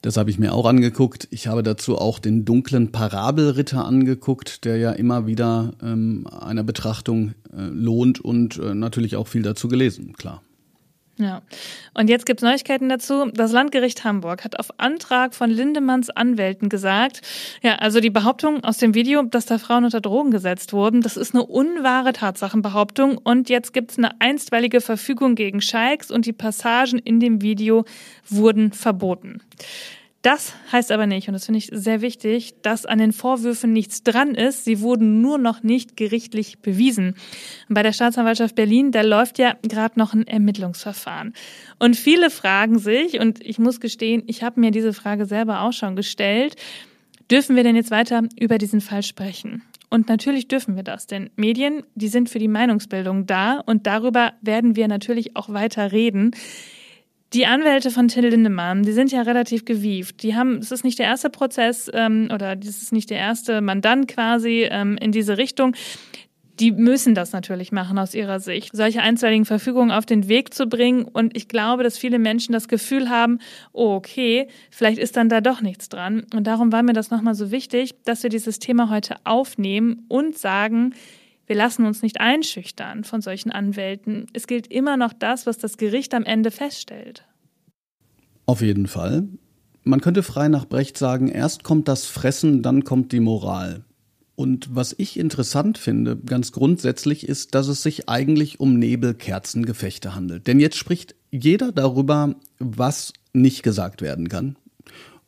Das 0.00 0.16
habe 0.16 0.30
ich 0.30 0.38
mir 0.38 0.54
auch 0.54 0.66
angeguckt. 0.66 1.26
Ich 1.32 1.48
habe 1.48 1.64
dazu 1.64 1.98
auch 1.98 2.20
den 2.20 2.44
dunklen 2.44 2.92
Parabelritter 2.92 3.84
angeguckt, 3.84 4.64
der 4.64 4.76
ja 4.76 4.92
immer 4.92 5.26
wieder 5.26 5.72
ähm, 5.82 6.28
einer 6.28 6.62
Betrachtung 6.62 7.34
äh, 7.52 7.62
lohnt 7.62 8.20
und 8.20 8.58
äh, 8.58 8.74
natürlich 8.74 9.16
auch 9.16 9.26
viel 9.26 9.42
dazu 9.42 9.66
gelesen, 9.66 10.12
klar. 10.12 10.42
Ja. 11.16 11.42
Und 11.94 12.10
jetzt 12.10 12.26
gibt 12.26 12.40
es 12.40 12.44
Neuigkeiten 12.44 12.88
dazu. 12.88 13.30
Das 13.32 13.52
Landgericht 13.52 14.02
Hamburg 14.02 14.42
hat 14.42 14.58
auf 14.58 14.68
Antrag 14.78 15.34
von 15.34 15.48
Lindemanns 15.48 16.10
Anwälten 16.10 16.68
gesagt, 16.68 17.20
ja, 17.62 17.76
also 17.76 18.00
die 18.00 18.10
Behauptung 18.10 18.64
aus 18.64 18.78
dem 18.78 18.94
Video, 18.94 19.22
dass 19.22 19.46
da 19.46 19.58
Frauen 19.58 19.84
unter 19.84 20.00
Drogen 20.00 20.32
gesetzt 20.32 20.72
wurden, 20.72 21.02
das 21.02 21.16
ist 21.16 21.32
eine 21.32 21.44
unwahre 21.44 22.12
Tatsachenbehauptung. 22.12 23.16
Und 23.18 23.48
jetzt 23.48 23.72
gibt 23.72 23.92
es 23.92 23.98
eine 23.98 24.20
einstweilige 24.20 24.80
Verfügung 24.80 25.36
gegen 25.36 25.60
Scheiks 25.60 26.10
und 26.10 26.26
die 26.26 26.32
Passagen 26.32 26.98
in 26.98 27.20
dem 27.20 27.42
Video 27.42 27.84
wurden 28.28 28.72
verboten. 28.72 29.40
Das 30.24 30.54
heißt 30.72 30.90
aber 30.90 31.06
nicht, 31.06 31.28
und 31.28 31.34
das 31.34 31.44
finde 31.44 31.58
ich 31.58 31.68
sehr 31.70 32.00
wichtig, 32.00 32.54
dass 32.62 32.86
an 32.86 32.96
den 32.96 33.12
Vorwürfen 33.12 33.74
nichts 33.74 34.04
dran 34.04 34.34
ist. 34.34 34.64
Sie 34.64 34.80
wurden 34.80 35.20
nur 35.20 35.36
noch 35.36 35.62
nicht 35.62 35.98
gerichtlich 35.98 36.60
bewiesen. 36.60 37.16
bei 37.68 37.82
der 37.82 37.92
Staatsanwaltschaft 37.92 38.54
Berlin, 38.54 38.90
da 38.90 39.02
läuft 39.02 39.38
ja 39.38 39.54
gerade 39.60 39.98
noch 39.98 40.14
ein 40.14 40.26
Ermittlungsverfahren. 40.26 41.34
Und 41.78 41.96
viele 41.96 42.30
fragen 42.30 42.78
sich, 42.78 43.20
und 43.20 43.44
ich 43.44 43.58
muss 43.58 43.80
gestehen, 43.80 44.22
ich 44.26 44.42
habe 44.42 44.60
mir 44.60 44.70
diese 44.70 44.94
Frage 44.94 45.26
selber 45.26 45.60
auch 45.60 45.74
schon 45.74 45.94
gestellt, 45.94 46.56
dürfen 47.30 47.54
wir 47.54 47.62
denn 47.62 47.76
jetzt 47.76 47.90
weiter 47.90 48.22
über 48.40 48.56
diesen 48.56 48.80
Fall 48.80 49.02
sprechen? 49.02 49.62
Und 49.90 50.08
natürlich 50.08 50.48
dürfen 50.48 50.74
wir 50.74 50.84
das, 50.84 51.06
denn 51.06 51.28
Medien, 51.36 51.82
die 51.94 52.08
sind 52.08 52.30
für 52.30 52.38
die 52.38 52.48
Meinungsbildung 52.48 53.26
da 53.26 53.60
und 53.60 53.86
darüber 53.86 54.32
werden 54.40 54.74
wir 54.74 54.88
natürlich 54.88 55.36
auch 55.36 55.50
weiter 55.50 55.92
reden. 55.92 56.30
Die 57.34 57.46
Anwälte 57.46 57.90
von 57.90 58.06
Till 58.06 58.28
Lindemann, 58.28 58.84
die 58.84 58.92
sind 58.92 59.10
ja 59.10 59.22
relativ 59.22 59.64
gewieft. 59.64 60.22
Die 60.22 60.36
haben, 60.36 60.58
es 60.58 60.70
ist 60.70 60.84
nicht 60.84 61.00
der 61.00 61.06
erste 61.06 61.30
Prozess 61.30 61.90
ähm, 61.92 62.28
oder 62.32 62.54
das 62.54 62.80
ist 62.80 62.92
nicht 62.92 63.10
der 63.10 63.18
erste 63.18 63.60
Mandant 63.60 64.06
quasi 64.06 64.68
ähm, 64.70 64.96
in 65.00 65.10
diese 65.10 65.36
Richtung. 65.36 65.74
Die 66.60 66.70
müssen 66.70 67.16
das 67.16 67.32
natürlich 67.32 67.72
machen 67.72 67.98
aus 67.98 68.14
ihrer 68.14 68.38
Sicht, 68.38 68.70
solche 68.76 69.02
einstweiligen 69.02 69.46
Verfügungen 69.46 69.90
auf 69.90 70.06
den 70.06 70.28
Weg 70.28 70.54
zu 70.54 70.68
bringen. 70.68 71.02
Und 71.02 71.36
ich 71.36 71.48
glaube, 71.48 71.82
dass 71.82 71.98
viele 71.98 72.20
Menschen 72.20 72.52
das 72.52 72.68
Gefühl 72.68 73.10
haben, 73.10 73.40
oh, 73.72 73.96
okay, 73.96 74.46
vielleicht 74.70 74.98
ist 74.98 75.16
dann 75.16 75.28
da 75.28 75.40
doch 75.40 75.60
nichts 75.60 75.88
dran. 75.88 76.24
Und 76.32 76.46
darum 76.46 76.70
war 76.70 76.84
mir 76.84 76.92
das 76.92 77.10
nochmal 77.10 77.34
so 77.34 77.50
wichtig, 77.50 77.96
dass 78.04 78.22
wir 78.22 78.30
dieses 78.30 78.60
Thema 78.60 78.90
heute 78.90 79.16
aufnehmen 79.24 80.04
und 80.06 80.38
sagen, 80.38 80.94
wir 81.46 81.56
lassen 81.56 81.84
uns 81.84 82.02
nicht 82.02 82.20
einschüchtern 82.20 83.04
von 83.04 83.20
solchen 83.20 83.50
Anwälten. 83.50 84.26
Es 84.32 84.46
gilt 84.46 84.66
immer 84.68 84.96
noch 84.96 85.12
das, 85.12 85.46
was 85.46 85.58
das 85.58 85.76
Gericht 85.76 86.14
am 86.14 86.24
Ende 86.24 86.50
feststellt. 86.50 87.24
Auf 88.46 88.60
jeden 88.60 88.86
Fall. 88.86 89.28
Man 89.82 90.00
könnte 90.00 90.22
frei 90.22 90.48
nach 90.48 90.64
Brecht 90.64 90.96
sagen, 90.96 91.28
erst 91.28 91.62
kommt 91.62 91.88
das 91.88 92.06
Fressen, 92.06 92.62
dann 92.62 92.84
kommt 92.84 93.12
die 93.12 93.20
Moral. 93.20 93.84
Und 94.36 94.74
was 94.74 94.94
ich 94.98 95.18
interessant 95.18 95.78
finde, 95.78 96.16
ganz 96.16 96.50
grundsätzlich, 96.50 97.28
ist, 97.28 97.54
dass 97.54 97.68
es 97.68 97.82
sich 97.82 98.08
eigentlich 98.08 98.58
um 98.58 98.78
Nebelkerzengefechte 98.78 100.14
handelt. 100.14 100.46
Denn 100.46 100.58
jetzt 100.58 100.76
spricht 100.76 101.14
jeder 101.30 101.70
darüber, 101.70 102.34
was 102.58 103.12
nicht 103.32 103.62
gesagt 103.62 104.02
werden 104.02 104.28
kann. 104.28 104.56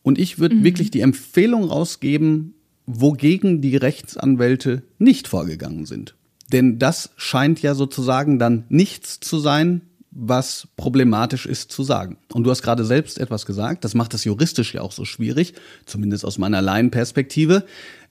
Und 0.02 0.18
ich 0.18 0.38
würde 0.38 0.56
mhm. 0.56 0.64
wirklich 0.64 0.90
die 0.90 1.00
Empfehlung 1.00 1.64
rausgeben, 1.64 2.54
wogegen 2.86 3.60
die 3.60 3.76
Rechtsanwälte 3.76 4.82
nicht 4.98 5.28
vorgegangen 5.28 5.86
sind. 5.86 6.14
Denn 6.52 6.78
das 6.78 7.10
scheint 7.16 7.60
ja 7.60 7.74
sozusagen 7.74 8.38
dann 8.38 8.64
nichts 8.68 9.18
zu 9.20 9.38
sein, 9.38 9.82
was 10.10 10.68
problematisch 10.76 11.44
ist 11.44 11.72
zu 11.72 11.82
sagen. 11.82 12.16
Und 12.32 12.44
du 12.44 12.50
hast 12.50 12.62
gerade 12.62 12.84
selbst 12.84 13.18
etwas 13.18 13.44
gesagt, 13.44 13.84
das 13.84 13.94
macht 13.94 14.14
das 14.14 14.24
juristisch 14.24 14.72
ja 14.74 14.80
auch 14.80 14.92
so 14.92 15.04
schwierig, 15.04 15.54
zumindest 15.84 16.24
aus 16.24 16.38
meiner 16.38 16.62
Laienperspektive. 16.62 17.64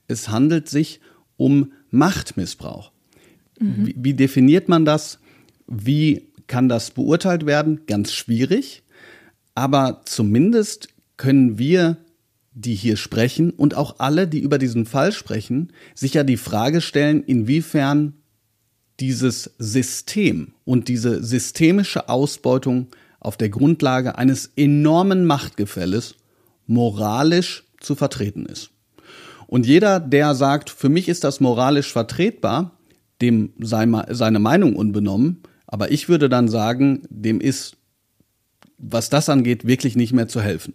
Es 0.06 0.28
handelt 0.28 0.68
sich 0.68 1.00
um 1.36 1.72
Machtmissbrauch. 1.90 2.92
Mhm. 3.58 3.86
Wie, 3.86 3.94
wie 3.98 4.14
definiert 4.14 4.68
man 4.68 4.84
das? 4.84 5.18
Wie 5.66 6.28
kann 6.46 6.68
das 6.68 6.92
beurteilt 6.92 7.44
werden? 7.44 7.80
Ganz 7.86 8.12
schwierig. 8.12 8.82
Aber 9.54 10.02
zumindest 10.04 10.88
können 11.16 11.58
wir 11.58 11.96
die 12.56 12.74
hier 12.74 12.96
sprechen 12.96 13.50
und 13.50 13.76
auch 13.76 13.96
alle, 13.98 14.26
die 14.26 14.40
über 14.40 14.56
diesen 14.56 14.86
Fall 14.86 15.12
sprechen, 15.12 15.72
sich 15.94 16.14
ja 16.14 16.24
die 16.24 16.38
Frage 16.38 16.80
stellen, 16.80 17.22
inwiefern 17.22 18.14
dieses 18.98 19.50
System 19.58 20.54
und 20.64 20.88
diese 20.88 21.22
systemische 21.22 22.08
Ausbeutung 22.08 22.86
auf 23.20 23.36
der 23.36 23.50
Grundlage 23.50 24.16
eines 24.16 24.52
enormen 24.56 25.26
Machtgefälles 25.26 26.14
moralisch 26.66 27.64
zu 27.78 27.94
vertreten 27.94 28.46
ist. 28.46 28.70
Und 29.46 29.66
jeder, 29.66 30.00
der 30.00 30.34
sagt, 30.34 30.70
für 30.70 30.88
mich 30.88 31.10
ist 31.10 31.24
das 31.24 31.40
moralisch 31.40 31.92
vertretbar, 31.92 32.78
dem 33.20 33.52
sei 33.60 33.86
seine 34.10 34.38
Meinung 34.38 34.76
unbenommen, 34.76 35.42
aber 35.66 35.92
ich 35.92 36.08
würde 36.08 36.30
dann 36.30 36.48
sagen, 36.48 37.02
dem 37.10 37.38
ist, 37.38 37.76
was 38.78 39.10
das 39.10 39.28
angeht, 39.28 39.66
wirklich 39.66 39.94
nicht 39.94 40.14
mehr 40.14 40.28
zu 40.28 40.40
helfen. 40.40 40.74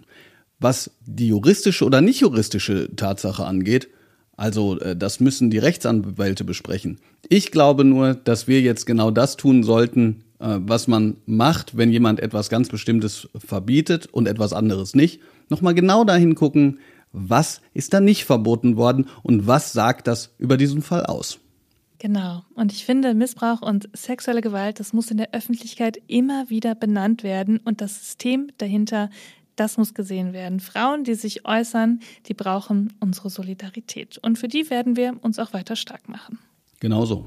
Was 0.62 0.92
die 1.06 1.28
juristische 1.28 1.86
oder 1.86 2.00
nicht 2.00 2.22
juristische 2.22 2.96
Tatsache 2.96 3.46
angeht, 3.46 3.90
also 4.38 4.80
äh, 4.80 4.96
das 4.96 5.20
müssen 5.20 5.50
die 5.50 5.58
Rechtsanwälte 5.58 6.44
besprechen. 6.44 7.00
Ich 7.28 7.52
glaube 7.52 7.84
nur, 7.84 8.14
dass 8.14 8.48
wir 8.48 8.62
jetzt 8.62 8.86
genau 8.86 9.12
das 9.12 9.38
tun 9.38 9.64
sollten, 9.64 10.24
äh, 10.40 10.58
was 10.60 10.88
man 10.88 11.18
macht, 11.26 11.78
wenn 11.78 11.92
jemand 11.92 12.20
etwas 12.20 12.50
ganz 12.50 12.70
Bestimmtes 12.70 13.28
verbietet 13.36 14.08
und 14.08 14.28
etwas 14.28 14.54
anderes 14.54 14.96
nicht. 14.96 15.20
Nochmal 15.50 15.74
genau 15.74 16.04
dahin 16.04 16.36
gucken, 16.36 16.80
was 17.12 17.62
ist 17.74 17.94
da 17.94 18.00
nicht 18.00 18.26
verboten 18.26 18.78
worden 18.78 19.08
und 19.24 19.48
was 19.48 19.74
sagt 19.74 20.08
das 20.08 20.34
über 20.38 20.58
diesen 20.58 20.82
Fall 20.82 21.06
aus. 21.06 21.40
Genau. 22.00 22.44
Und 22.56 22.72
ich 22.72 22.84
finde, 22.84 23.14
Missbrauch 23.14 23.62
und 23.62 23.90
sexuelle 23.94 24.42
Gewalt, 24.42 24.80
das 24.80 24.92
muss 24.92 25.12
in 25.12 25.18
der 25.18 25.34
Öffentlichkeit 25.34 26.02
immer 26.08 26.50
wieder 26.50 26.74
benannt 26.74 27.22
werden 27.22 27.60
und 27.60 27.80
das 27.80 28.00
System 28.00 28.48
dahinter 28.58 29.12
das 29.62 29.78
muss 29.78 29.94
gesehen 29.94 30.34
werden. 30.34 30.60
Frauen, 30.60 31.04
die 31.04 31.14
sich 31.14 31.46
äußern, 31.46 32.00
die 32.26 32.34
brauchen 32.34 32.94
unsere 33.00 33.30
Solidarität. 33.30 34.18
Und 34.18 34.40
für 34.40 34.48
die 34.48 34.72
werden 34.72 34.96
wir 34.96 35.14
uns 35.22 35.38
auch 35.38 35.54
weiter 35.54 35.76
stark 35.76 36.10
machen. 36.10 36.40
Genauso. 36.80 37.26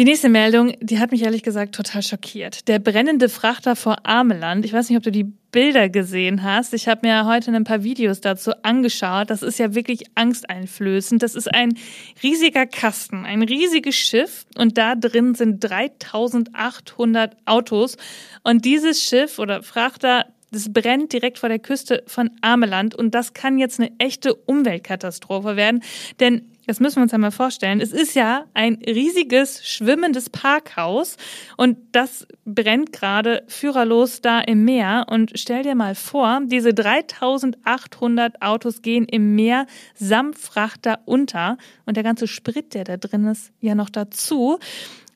Die 0.00 0.06
nächste 0.06 0.30
Meldung, 0.30 0.72
die 0.80 0.98
hat 0.98 1.10
mich 1.10 1.24
ehrlich 1.24 1.42
gesagt 1.42 1.74
total 1.74 2.02
schockiert. 2.02 2.68
Der 2.68 2.78
brennende 2.78 3.28
Frachter 3.28 3.76
vor 3.76 4.06
Ameland. 4.06 4.64
Ich 4.64 4.72
weiß 4.72 4.88
nicht, 4.88 4.96
ob 4.96 5.02
du 5.02 5.12
die 5.12 5.24
Bilder 5.24 5.90
gesehen 5.90 6.42
hast. 6.42 6.72
Ich 6.72 6.88
habe 6.88 7.06
mir 7.06 7.26
heute 7.26 7.52
ein 7.52 7.64
paar 7.64 7.82
Videos 7.82 8.22
dazu 8.22 8.52
angeschaut. 8.62 9.28
Das 9.28 9.42
ist 9.42 9.58
ja 9.58 9.74
wirklich 9.74 10.04
angsteinflößend. 10.14 11.22
Das 11.22 11.34
ist 11.34 11.52
ein 11.52 11.74
riesiger 12.22 12.64
Kasten, 12.64 13.26
ein 13.26 13.42
riesiges 13.42 13.94
Schiff 13.94 14.46
und 14.56 14.78
da 14.78 14.94
drin 14.94 15.34
sind 15.34 15.62
3800 15.62 17.36
Autos. 17.44 17.98
Und 18.42 18.64
dieses 18.64 19.02
Schiff 19.02 19.38
oder 19.38 19.62
Frachter, 19.62 20.24
das 20.50 20.72
brennt 20.72 21.12
direkt 21.12 21.38
vor 21.38 21.48
der 21.48 21.58
Küste 21.58 22.02
von 22.06 22.30
Ameland 22.40 22.94
und 22.94 23.14
das 23.14 23.34
kann 23.34 23.58
jetzt 23.58 23.80
eine 23.80 23.92
echte 23.98 24.34
Umweltkatastrophe 24.34 25.56
werden, 25.56 25.82
denn 26.18 26.50
das 26.70 26.78
müssen 26.78 26.96
wir 26.96 27.02
uns 27.02 27.14
einmal 27.14 27.32
vorstellen. 27.32 27.80
Es 27.80 27.90
ist 27.90 28.14
ja 28.14 28.44
ein 28.54 28.78
riesiges 28.86 29.66
schwimmendes 29.66 30.30
Parkhaus 30.30 31.16
und 31.56 31.78
das 31.90 32.28
brennt 32.44 32.92
gerade 32.92 33.42
führerlos 33.48 34.20
da 34.20 34.38
im 34.38 34.64
Meer. 34.64 35.06
Und 35.08 35.32
stell 35.34 35.64
dir 35.64 35.74
mal 35.74 35.96
vor, 35.96 36.42
diese 36.46 36.72
3800 36.72 38.40
Autos 38.40 38.82
gehen 38.82 39.06
im 39.06 39.34
Meer 39.34 39.66
samt 39.96 40.38
Frachter 40.38 41.00
unter 41.06 41.58
und 41.86 41.96
der 41.96 42.04
ganze 42.04 42.28
Sprit, 42.28 42.72
der 42.74 42.84
da 42.84 42.98
drin 42.98 43.26
ist, 43.26 43.50
ja 43.60 43.74
noch 43.74 43.90
dazu. 43.90 44.60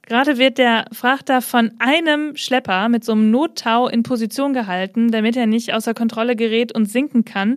Gerade 0.07 0.37
wird 0.37 0.59
der 0.59 0.85
Frachter 0.93 1.41
von 1.41 1.73
einem 1.79 2.37
Schlepper 2.37 2.89
mit 2.91 3.05
so 3.05 3.13
einem 3.13 3.31
Nottau 3.31 3.89
in 3.89 4.03
Position 4.03 4.53
gehalten, 4.53 5.11
damit 5.11 5.37
er 5.37 5.47
nicht 5.47 5.73
außer 5.73 5.95
Kontrolle 5.95 6.37
gerät 6.37 6.75
und 6.75 6.87
sinken 6.87 7.25
kann. 7.25 7.57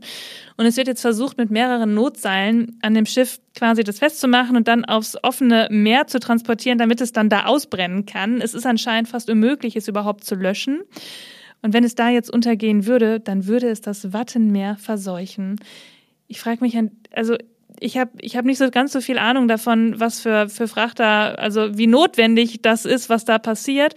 Und 0.56 0.66
es 0.66 0.78
wird 0.78 0.88
jetzt 0.88 1.02
versucht, 1.02 1.38
mit 1.38 1.52
mehreren 1.52 1.94
Notseilen 1.94 2.80
an 2.82 2.94
dem 2.94 3.06
Schiff 3.06 3.40
quasi 3.54 3.84
das 3.84 4.00
festzumachen 4.00 4.56
und 4.56 4.68
dann 4.68 4.86
aufs 4.86 5.18
offene 5.24 5.68
Meer 5.72 6.08
zu 6.08 6.20
transportieren, 6.20 6.78
damit 6.78 7.02
es 7.02 7.12
dann 7.12 7.28
da 7.28 7.46
ausbrennen 7.46 8.06
kann. 8.06 8.40
Es 8.40 8.54
ist 8.54 8.66
anscheinend 8.66 9.10
fast 9.10 9.30
unmöglich, 9.30 9.76
es 9.76 9.90
überhaupt 9.90 10.24
zu 10.24 10.36
löschen. 10.36 10.82
Und 11.62 11.74
wenn 11.74 11.84
es 11.84 11.96
da 11.96 12.10
jetzt 12.10 12.32
untergehen 12.32 12.86
würde, 12.86 13.20
dann 13.20 13.46
würde 13.48 13.68
es 13.68 13.82
das 13.82 14.14
Wattenmeer 14.14 14.78
verseuchen. 14.78 15.60
Ich 16.28 16.40
frage 16.40 16.62
mich, 16.62 16.78
also 17.12 17.36
ich 17.80 17.98
habe 17.98 18.12
ich 18.20 18.36
hab 18.38 18.46
nicht 18.46 18.58
so 18.58 18.70
ganz 18.70 18.94
so 18.94 19.02
viel 19.02 19.18
Ahnung 19.18 19.48
davon, 19.48 20.00
was 20.00 20.20
für, 20.20 20.50
für 20.50 20.68
Frachter, 20.68 21.40
also 21.40 21.78
wie 21.78 21.88
notwendig 21.88 22.62
das 22.62 22.86
ist, 22.86 23.10
was 23.10 23.26
da 23.26 23.40
passiert. 23.40 23.96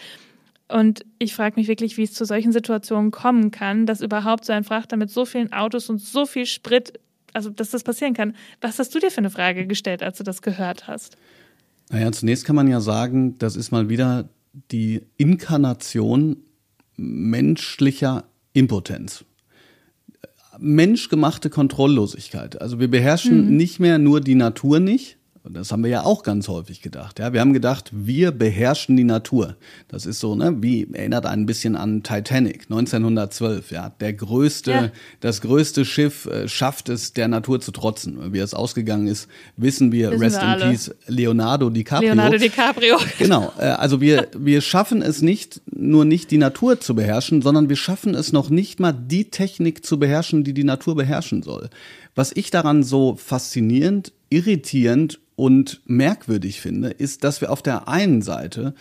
Und 0.68 1.04
ich 1.18 1.34
frage 1.34 1.58
mich 1.58 1.66
wirklich, 1.66 1.96
wie 1.96 2.04
es 2.04 2.12
zu 2.12 2.24
solchen 2.24 2.52
Situationen 2.52 3.10
kommen 3.10 3.50
kann, 3.50 3.86
dass 3.86 4.00
überhaupt 4.00 4.44
so 4.44 4.52
ein 4.52 4.64
Frachter 4.64 4.96
mit 4.96 5.10
so 5.10 5.24
vielen 5.24 5.52
Autos 5.52 5.90
und 5.90 5.98
so 5.98 6.26
viel 6.26 6.46
Sprit 6.46 7.00
also 7.32 7.50
dass 7.50 7.70
das 7.70 7.82
passieren 7.82 8.14
kann. 8.14 8.34
Was 8.60 8.78
hast 8.78 8.94
du 8.94 8.98
dir 8.98 9.10
für 9.10 9.18
eine 9.18 9.30
Frage 9.30 9.66
gestellt, 9.66 10.02
als 10.02 10.18
du 10.18 10.24
das 10.24 10.42
gehört 10.42 10.88
hast? 10.88 11.16
Naja, 11.90 12.12
zunächst 12.12 12.44
kann 12.44 12.56
man 12.56 12.68
ja 12.68 12.80
sagen, 12.80 13.38
das 13.38 13.56
ist 13.56 13.72
mal 13.72 13.88
wieder 13.88 14.28
die 14.70 15.02
Inkarnation 15.16 16.36
menschlicher 16.96 18.24
Impotenz. 18.52 19.24
Menschgemachte 20.60 21.50
Kontrolllosigkeit. 21.50 22.60
Also 22.60 22.80
wir 22.80 22.90
beherrschen 22.90 23.46
mhm. 23.46 23.56
nicht 23.56 23.80
mehr 23.80 23.98
nur 23.98 24.20
die 24.20 24.34
Natur 24.34 24.80
nicht, 24.80 25.18
das 25.44 25.72
haben 25.72 25.82
wir 25.82 25.90
ja 25.90 26.04
auch 26.04 26.22
ganz 26.22 26.48
häufig 26.48 26.82
gedacht. 26.82 27.18
Ja, 27.18 27.32
wir 27.32 27.40
haben 27.40 27.54
gedacht, 27.54 27.90
wir 27.92 28.30
beherrschen 28.30 28.96
die 28.96 29.04
Natur. 29.04 29.56
Das 29.88 30.04
ist 30.04 30.20
so, 30.20 30.34
ne, 30.34 30.56
wie 30.60 30.86
erinnert 30.92 31.24
ein 31.24 31.46
bisschen 31.46 31.76
an 31.76 32.02
Titanic 32.02 32.64
1912. 32.64 33.70
Ja, 33.70 33.90
der 34.00 34.12
größte, 34.12 34.70
ja. 34.70 34.90
das 35.20 35.40
größte 35.40 35.84
Schiff 35.84 36.26
äh, 36.26 36.46
schafft 36.46 36.90
es, 36.90 37.14
der 37.14 37.28
Natur 37.28 37.60
zu 37.60 37.72
trotzen. 37.72 38.32
Wie 38.34 38.38
es 38.38 38.52
ausgegangen 38.52 39.06
ist, 39.06 39.28
wissen 39.56 39.92
wir. 39.92 40.10
Wissen 40.10 40.22
Rest 40.22 40.42
wir 40.42 40.52
in 40.52 40.70
Peace, 40.70 40.94
Leonardo 41.06 41.70
DiCaprio. 41.70 42.10
Leonardo 42.10 42.36
DiCaprio. 42.36 42.98
Genau. 43.18 43.52
Äh, 43.58 43.64
also 43.64 44.00
wir 44.00 44.28
wir 44.36 44.60
schaffen 44.60 45.02
es 45.02 45.22
nicht, 45.22 45.60
nur 45.66 46.04
nicht 46.04 46.30
die 46.30 46.38
Natur 46.38 46.80
zu 46.80 46.94
beherrschen, 46.94 47.42
sondern 47.42 47.68
wir 47.68 47.76
schaffen 47.76 48.14
es 48.14 48.32
noch 48.32 48.50
nicht 48.50 48.80
mal 48.80 48.92
die 48.92 49.30
Technik 49.30 49.84
zu 49.84 49.98
beherrschen, 49.98 50.44
die 50.44 50.54
die 50.54 50.64
Natur 50.64 50.96
beherrschen 50.96 51.42
soll. 51.42 51.70
Was 52.14 52.32
ich 52.34 52.50
daran 52.50 52.82
so 52.82 53.16
faszinierend, 53.16 54.12
irritierend 54.30 55.20
und 55.36 55.80
merkwürdig 55.86 56.60
finde, 56.60 56.90
ist, 56.90 57.24
dass 57.24 57.40
wir 57.40 57.50
auf 57.50 57.62
der 57.62 57.88
einen 57.88 58.22
Seite 58.22 58.74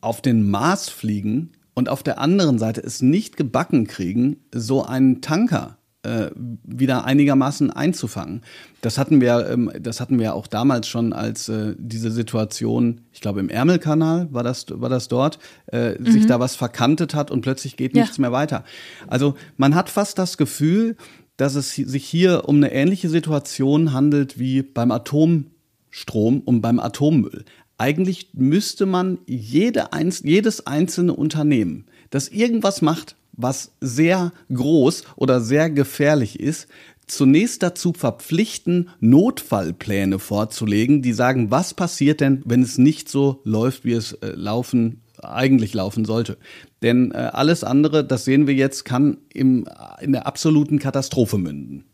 auf 0.00 0.20
den 0.20 0.50
Mars 0.50 0.88
fliegen 0.88 1.52
und 1.74 1.88
auf 1.88 2.02
der 2.02 2.18
anderen 2.18 2.58
Seite 2.58 2.82
es 2.82 3.02
nicht 3.02 3.36
gebacken 3.36 3.86
kriegen, 3.86 4.36
so 4.52 4.84
einen 4.84 5.20
Tanker 5.20 5.78
äh, 6.02 6.30
wieder 6.64 7.04
einigermaßen 7.04 7.70
einzufangen. 7.70 8.42
Das 8.80 8.98
hatten 8.98 9.20
wir, 9.20 9.48
ähm, 9.48 9.70
das 9.80 10.00
hatten 10.00 10.18
wir 10.18 10.34
auch 10.34 10.48
damals 10.48 10.88
schon, 10.88 11.12
als 11.12 11.48
äh, 11.48 11.76
diese 11.78 12.10
Situation, 12.10 13.02
ich 13.12 13.20
glaube 13.20 13.38
im 13.38 13.48
Ärmelkanal 13.48 14.26
war 14.32 14.42
das, 14.42 14.66
war 14.68 14.88
das 14.88 15.06
dort, 15.06 15.38
äh, 15.70 15.96
mhm. 15.98 16.10
sich 16.10 16.26
da 16.26 16.40
was 16.40 16.56
verkantet 16.56 17.14
hat 17.14 17.30
und 17.30 17.42
plötzlich 17.42 17.76
geht 17.76 17.94
ja. 17.94 18.02
nichts 18.02 18.18
mehr 18.18 18.32
weiter. 18.32 18.64
Also 19.06 19.36
man 19.56 19.76
hat 19.76 19.88
fast 19.88 20.18
das 20.18 20.36
Gefühl, 20.36 20.96
dass 21.36 21.54
es 21.54 21.74
sich 21.74 22.04
hier 22.04 22.48
um 22.48 22.56
eine 22.56 22.72
ähnliche 22.72 23.08
Situation 23.08 23.92
handelt 23.92 24.38
wie 24.40 24.62
beim 24.62 24.90
Atom 24.90 25.51
Strom 25.92 26.40
und 26.40 26.60
beim 26.62 26.80
Atommüll. 26.80 27.44
Eigentlich 27.78 28.30
müsste 28.32 28.86
man 28.86 29.18
jede, 29.26 29.90
jedes 30.22 30.66
einzelne 30.66 31.14
Unternehmen, 31.14 31.86
das 32.10 32.28
irgendwas 32.28 32.82
macht, 32.82 33.14
was 33.32 33.72
sehr 33.80 34.32
groß 34.52 35.04
oder 35.16 35.40
sehr 35.40 35.70
gefährlich 35.70 36.40
ist, 36.40 36.68
zunächst 37.06 37.62
dazu 37.62 37.92
verpflichten, 37.92 38.90
Notfallpläne 39.00 40.18
vorzulegen, 40.18 41.02
die 41.02 41.12
sagen, 41.12 41.50
was 41.50 41.74
passiert 41.74 42.20
denn, 42.20 42.42
wenn 42.44 42.62
es 42.62 42.78
nicht 42.78 43.08
so 43.08 43.40
läuft, 43.44 43.84
wie 43.84 43.92
es 43.92 44.12
äh, 44.14 44.32
laufen 44.34 45.02
eigentlich 45.22 45.74
laufen 45.74 46.04
sollte. 46.04 46.36
Denn 46.82 47.12
äh, 47.12 47.30
alles 47.32 47.64
andere, 47.64 48.04
das 48.04 48.24
sehen 48.24 48.46
wir 48.46 48.54
jetzt, 48.54 48.84
kann 48.84 49.18
im, 49.32 49.66
in 50.00 50.12
der 50.12 50.26
absoluten 50.26 50.78
Katastrophe 50.78 51.38
münden. 51.38 51.84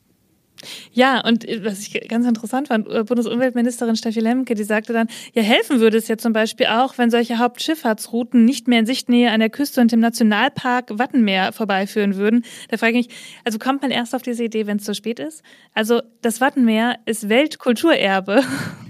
Ja, 0.93 1.25
und 1.25 1.49
äh, 1.49 1.65
was 1.65 1.81
ich 1.81 2.09
ganz 2.09 2.27
interessant 2.27 2.69
fand, 2.69 2.89
äh, 2.89 3.05
Bundesumweltministerin 3.05 3.97
Steffi 3.97 4.21
Lemke, 4.21 4.55
die 4.55 4.65
sagte 4.65 4.93
dann, 4.93 5.09
ja, 5.35 5.43
helfen 5.43 5.81
würde 5.81 5.97
es 5.97 6.09
ja 6.09 6.17
zum 6.17 6.33
Beispiel 6.33 6.67
auch, 6.67 6.99
wenn 6.99 7.11
solche 7.11 7.39
Hauptschifffahrtsrouten 7.39 8.45
nicht 8.45 8.69
mehr 8.69 8.81
in 8.81 8.87
Sichtnähe 8.87 9.31
an 9.31 9.41
der 9.41 9.51
Küste 9.51 9.81
und 9.81 9.93
im 9.93 10.01
Nationalpark 10.01 10.99
Wattenmeer 10.99 11.53
vorbeiführen 11.53 12.17
würden. 12.17 12.45
Da 12.71 12.77
frage 12.77 12.99
ich 12.99 13.09
mich, 13.09 13.17
also 13.45 13.59
kommt 13.59 13.83
man 13.83 13.91
erst 13.91 14.15
auf 14.15 14.23
diese 14.23 14.45
Idee, 14.45 14.67
wenn 14.67 14.79
es 14.79 14.85
zu 14.85 14.95
spät 14.95 15.21
ist? 15.21 15.43
Also 15.75 16.03
das 16.23 16.41
Wattenmeer 16.41 16.97
ist 17.07 17.29
Weltkulturerbe. 17.29 18.43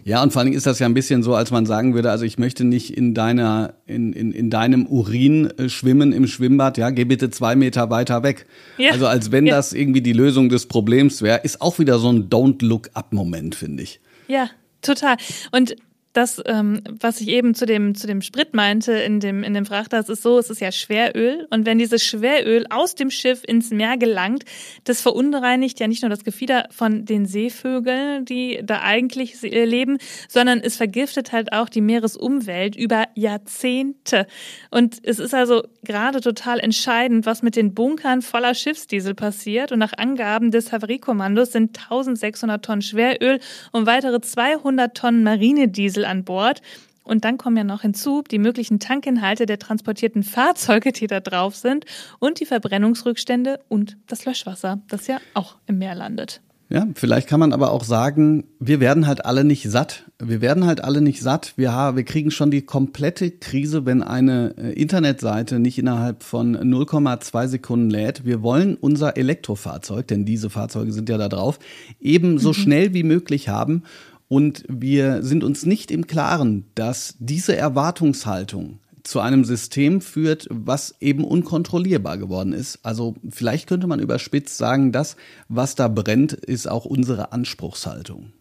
Ja, 0.05 0.23
und 0.23 0.33
vor 0.33 0.41
allen 0.41 0.47
Dingen 0.47 0.57
ist 0.57 0.67
das 0.67 0.79
ja 0.79 0.87
ein 0.87 0.95
bisschen 0.95 1.23
so, 1.23 1.35
als 1.35 1.51
man 1.51 1.67
sagen 1.67 1.95
würde, 1.95 2.11
also 2.11 2.25
ich 2.25 2.39
möchte 2.39 2.65
nicht 2.65 2.97
in 2.97 3.13
deiner, 3.13 3.75
in, 3.85 4.15
in, 4.15 4.33
in 4.33 4.49
deinem 4.49 4.87
Urin 4.87 5.53
äh, 5.59 5.69
schwimmen 5.69 6.13
im 6.13 6.27
Schwimmbad, 6.27 6.79
ja, 6.79 6.89
geh 6.89 7.05
bitte 7.05 7.29
zwei 7.29 7.57
Meter 7.57 7.91
weiter 7.91 8.23
weg. 8.23 8.47
Ja. 8.79 8.93
Also 8.93 9.07
als 9.07 9.33
wenn 9.33 9.47
ja. 9.47 9.57
das 9.57 9.75
irgendwie 9.75 10.01
die 10.01 10.15
Lösung 10.15 10.49
des 10.49 10.67
Problems 10.67 11.21
wäre, 11.21 11.41
ist 11.43 11.58
auch 11.61 11.79
wieder 11.79 11.99
so 11.99 12.11
ein 12.11 12.29
Don't 12.29 12.64
Look 12.64 12.90
Up-Moment, 12.94 13.55
finde 13.55 13.83
ich. 13.83 14.01
Ja, 14.27 14.51
total. 14.83 15.16
Und 15.53 15.77
das, 16.19 16.43
ähm, 16.47 16.83
was 16.99 17.21
ich 17.21 17.29
eben 17.29 17.55
zu 17.55 17.65
dem, 17.65 17.95
zu 17.95 18.09
dem 18.09 18.23
Sprit 18.23 18.53
meinte 18.53 18.93
in 18.93 19.21
dem, 19.21 19.45
in 19.45 19.55
dem 19.55 19.65
Frachter, 19.65 20.01
es 20.01 20.09
ist 20.09 20.23
so, 20.23 20.41
es 20.41 20.51
ist 20.51 20.61
ja 20.61 20.73
Schweröl. 20.73 21.47
Und 21.51 21.65
wenn 21.65 21.79
dieses 21.79 22.03
Schweröl 22.03 22.67
aus 22.71 22.97
dem 22.97 23.09
Schiff 23.11 23.43
ins 23.47 23.71
Meer 23.71 23.97
gelangt, 23.97 24.45
das 24.83 25.01
verunreinigt 25.01 25.79
ja 25.79 25.87
nicht 25.87 26.03
nur 26.03 26.11
das 26.11 26.25
Gefieder 26.25 26.67
von 26.71 27.05
den 27.05 27.25
Seevögeln, 27.25 28.25
die 28.25 28.59
da 28.65 28.83
eigentlich 28.83 29.41
leben, 29.43 29.99
sondern 30.29 30.59
es 30.59 30.77
vergiftet 30.77 31.31
halt 31.31 31.53
auch 31.53 31.69
die 31.69 31.81
Meeresumwelt 31.81 32.75
über 32.75 33.05
Jahrzehnte. 33.15 34.27
Und 34.73 34.99
es 35.05 35.21
ist 35.21 35.35
also 35.35 35.63
gerade 35.85 36.21
total 36.21 36.59
entscheidend, 36.59 37.27
was 37.27 37.43
mit 37.43 37.55
den 37.55 37.75
Bunkern 37.75 38.23
voller 38.23 38.55
Schiffsdiesel 38.55 39.15
passiert. 39.15 39.71
Und 39.71 39.79
nach 39.79 39.93
Angaben 39.97 40.51
des 40.51 40.73
Havariekommandos 40.73 41.53
sind 41.53 41.79
1600 41.79 42.65
Tonnen 42.65 42.83
Schweröl 42.83 43.39
und 43.71 43.87
weitere 43.87 44.21
200 44.21 44.97
Tonnen 44.97 45.23
Marinediesel 45.23 46.08
an 46.09 46.25
Bord. 46.25 46.62
Und 47.05 47.25
dann 47.25 47.38
kommen 47.38 47.57
ja 47.57 47.64
noch 47.64 47.83
hinzu 47.83 48.23
die 48.23 48.38
möglichen 48.38 48.81
Tankinhalte 48.81 49.47
der 49.47 49.59
transportierten 49.59 50.23
Fahrzeuge, 50.23 50.92
die 50.92 51.07
da 51.07 51.21
drauf 51.21 51.57
sind, 51.57 51.87
und 52.18 52.38
die 52.40 52.47
Verbrennungsrückstände 52.47 53.61
und 53.68 53.97
das 54.07 54.27
Löschwasser, 54.27 54.81
das 54.88 55.07
ja 55.07 55.18
auch 55.33 55.57
im 55.66 55.79
Meer 55.79 55.94
landet. 55.94 56.42
Ja, 56.71 56.87
vielleicht 56.94 57.29
kann 57.29 57.40
man 57.40 57.55
aber 57.55 57.73
auch 57.73 57.83
sagen, 57.83 58.44
wir 58.61 58.79
werden 58.79 59.07
halt 59.07 59.25
alle 59.25 59.42
nicht 59.42 59.71
satt. 59.71 60.05
Wir 60.18 60.42
werden 60.42 60.66
halt 60.66 60.85
alle 60.85 61.01
nicht 61.01 61.23
satt. 61.23 61.55
Wir, 61.57 61.73
haben, 61.73 61.97
wir 61.97 62.05
kriegen 62.05 62.31
schon 62.31 62.51
die 62.51 62.61
komplette 62.61 63.31
Krise, 63.31 63.87
wenn 63.87 64.03
eine 64.03 64.55
äh, 64.59 64.73
Internetseite 64.75 65.61
nicht 65.61 65.79
innerhalb 65.79 66.23
von 66.23 66.55
0,2 66.59 67.49
Sekunden 67.49 67.88
lädt. 67.88 68.27
Wir 68.27 68.42
wollen 68.42 68.77
unser 68.79 69.16
Elektrofahrzeug, 69.16 70.09
denn 70.09 70.27
diese 70.27 70.51
Fahrzeuge 70.51 70.92
sind 70.92 71.09
ja 71.09 71.16
da 71.16 71.31
drauf, 71.31 71.59
eben 72.01 72.38
so 72.38 72.51
mhm. 72.51 72.55
schnell 72.55 72.92
wie 72.92 73.03
möglich 73.03 73.49
haben. 73.49 73.85
Und 74.29 74.64
wir 74.69 75.23
sind 75.23 75.43
uns 75.43 75.64
nicht 75.64 75.91
im 75.91 76.07
Klaren, 76.07 76.67
dass 76.75 77.17
diese 77.19 77.57
Erwartungshaltung 77.57 78.79
zu 79.03 79.21
einem 79.21 79.45
System 79.45 80.03
führt, 80.03 80.47
was 80.51 80.95
eben 81.01 81.25
unkontrollierbar 81.25 82.19
geworden 82.19 82.53
ist. 82.53 82.81
Also 82.83 83.14
vielleicht 83.31 83.67
könnte 83.67 83.87
man 83.87 84.01
überspitzt 84.01 84.59
sagen, 84.59 84.93
das, 84.93 85.17
was 85.49 85.75
da 85.75 85.88
brennt, 85.88 86.35
ist 86.35 86.69
auch 86.69 86.85
unsere 86.85 87.33
Anspruchshaltung. 87.33 88.33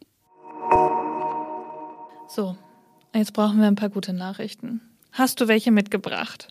So, 2.28 2.58
jetzt 3.16 3.32
brauchen 3.32 3.60
wir 3.60 3.68
ein 3.68 3.76
paar 3.76 3.90
gute 3.90 4.12
Nachrichten. 4.12 4.82
Hast 5.14 5.40
du 5.40 5.48
welche 5.48 5.72
mitgebracht? 5.72 6.50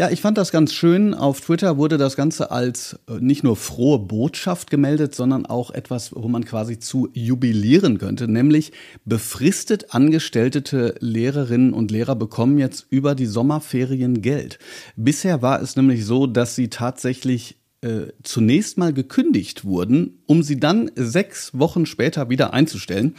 Ja, 0.00 0.08
ich 0.08 0.22
fand 0.22 0.38
das 0.38 0.50
ganz 0.50 0.72
schön. 0.72 1.12
Auf 1.12 1.42
Twitter 1.42 1.76
wurde 1.76 1.98
das 1.98 2.16
Ganze 2.16 2.50
als 2.50 2.98
äh, 3.06 3.20
nicht 3.20 3.44
nur 3.44 3.54
frohe 3.54 3.98
Botschaft 3.98 4.70
gemeldet, 4.70 5.14
sondern 5.14 5.44
auch 5.44 5.70
etwas, 5.72 6.14
wo 6.14 6.26
man 6.26 6.46
quasi 6.46 6.78
zu 6.78 7.10
jubilieren 7.12 7.98
könnte, 7.98 8.26
nämlich 8.26 8.72
befristet 9.04 9.94
angestellte 9.94 10.94
Lehrerinnen 11.00 11.74
und 11.74 11.90
Lehrer 11.90 12.16
bekommen 12.16 12.56
jetzt 12.56 12.86
über 12.88 13.14
die 13.14 13.26
Sommerferien 13.26 14.22
Geld. 14.22 14.58
Bisher 14.96 15.42
war 15.42 15.60
es 15.60 15.76
nämlich 15.76 16.06
so, 16.06 16.26
dass 16.26 16.54
sie 16.54 16.70
tatsächlich 16.70 17.59
äh, 17.82 18.12
zunächst 18.22 18.76
mal 18.76 18.92
gekündigt 18.92 19.64
wurden, 19.64 20.18
um 20.26 20.42
sie 20.42 20.60
dann 20.60 20.90
sechs 20.96 21.58
Wochen 21.58 21.86
später 21.86 22.28
wieder 22.28 22.52
einzustellen. 22.52 23.14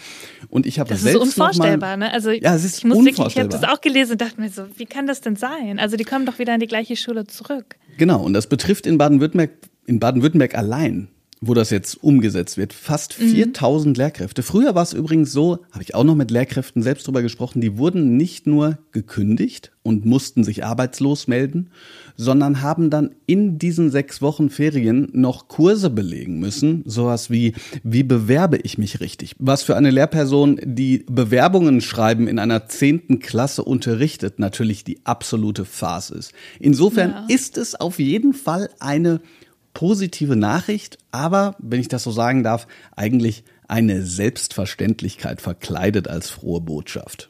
Und 0.50 0.66
ich 0.66 0.80
habe 0.80 0.90
selbst 0.90 1.06
Das 1.06 1.14
ist 1.14 1.38
unvorstellbar, 1.38 1.98
mal, 1.98 2.06
ne? 2.08 2.14
Also 2.14 2.32
ja, 2.32 2.54
es 2.54 2.64
ist 2.64 2.80
ich 2.80 2.84
muss 2.84 2.98
unvorstellbar. 2.98 3.26
Wirklich, 3.26 3.36
ich 3.36 3.40
habe 3.40 3.50
das 3.50 3.64
auch 3.64 3.82
gelesen 3.82 4.12
und 4.14 4.22
dachte 4.22 4.40
mir 4.40 4.50
so, 4.50 4.66
wie 4.78 4.86
kann 4.86 5.08
das 5.08 5.22
denn 5.22 5.36
sein? 5.36 5.80
Also 5.80 5.98
die 5.98 6.04
kommen 6.04 6.26
doch 6.26 6.38
wieder 6.38 6.54
in 6.54 6.60
die 6.60 6.68
gleiche 6.68 6.96
Schule 6.96 7.26
zurück. 7.26 7.76
Genau, 7.98 8.24
und 8.24 8.34
das 8.34 8.48
betrifft 8.48 8.86
in 8.86 8.98
Baden-Württemberg 8.98 9.52
in 9.88 10.00
Baden-Württemberg 10.00 10.56
allein 10.56 11.08
wo 11.44 11.56
das 11.56 11.72
jetzt 11.72 11.96
umgesetzt 12.04 12.58
wird. 12.58 12.72
Fast 12.72 13.16
4000 13.16 13.98
mhm. 13.98 14.00
Lehrkräfte. 14.00 14.44
Früher 14.44 14.76
war 14.76 14.84
es 14.84 14.94
übrigens 14.94 15.32
so, 15.32 15.60
habe 15.72 15.82
ich 15.82 15.96
auch 15.96 16.04
noch 16.04 16.14
mit 16.14 16.30
Lehrkräften 16.30 16.84
selbst 16.84 17.08
drüber 17.08 17.24
gesprochen, 17.24 17.62
die 17.62 17.80
wurden 17.80 18.16
nicht 18.16 18.46
nur 18.46 18.78
gekündigt 18.92 19.72
und 19.82 20.06
mussten 20.06 20.44
sich 20.44 20.64
arbeitslos 20.64 21.28
melden, 21.28 21.72
sondern 22.16 22.62
haben 22.62 22.92
dann 22.92 23.16
in 23.26 23.58
diesen 23.58 23.90
sechs 23.90 24.22
Wochen 24.22 24.52
Ferien 24.52 25.10
noch 25.14 25.48
Kurse 25.48 25.90
belegen 25.90 26.40
müssen. 26.40 26.84
Sowas 26.86 27.32
wie, 27.32 27.56
wie 27.84 28.04
bewerbe 28.04 28.58
ich 28.58 28.78
mich 28.78 29.00
richtig? 29.00 29.36
Was 29.40 29.64
für 29.64 29.76
eine 29.76 29.90
Lehrperson, 29.90 30.60
die 30.64 31.06
Bewerbungen 31.10 31.82
schreiben 31.82 32.28
in 32.28 32.38
einer 32.38 32.68
zehnten 32.68 33.18
Klasse 33.18 33.64
unterrichtet, 33.64 34.38
natürlich 34.38 34.84
die 34.84 35.00
absolute 35.06 35.66
Farce 35.66 36.12
ist. 36.12 36.34
Insofern 36.60 37.10
ja. 37.10 37.26
ist 37.30 37.58
es 37.58 37.74
auf 37.74 37.98
jeden 37.98 38.34
Fall 38.34 38.70
eine 38.80 39.22
positive 39.74 40.36
Nachricht, 40.36 40.98
aber, 41.12 41.56
wenn 41.60 41.80
ich 41.80 41.88
das 41.88 42.04
so 42.04 42.12
sagen 42.12 42.44
darf, 42.44 42.68
eigentlich 42.96 43.44
eine 43.68 44.04
Selbstverständlichkeit 44.04 45.42
verkleidet 45.42 46.08
als 46.08 46.30
frohe 46.30 46.62
Botschaft. 46.62 47.30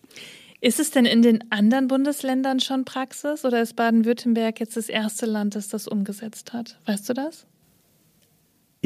Ist 0.60 0.80
es 0.80 0.91
denn 0.91 1.06
in 1.06 1.21
den 1.21 1.51
anderen 1.51 1.88
Bundesländern 1.88 2.60
schon 2.60 2.86
Praxis 2.86 3.45
oder 3.45 3.62
ist 3.62 3.75
Baden-Württemberg 3.75 4.60
jetzt 4.60 4.77
das 4.77 4.89
erste 4.89 5.25
Land, 5.25 5.56
das 5.56 5.69
das 5.69 5.88
umgesetzt 5.88 6.54
hat? 6.54 6.80
Weißt 6.86 7.10
du 7.10 7.13
das? 7.13 7.47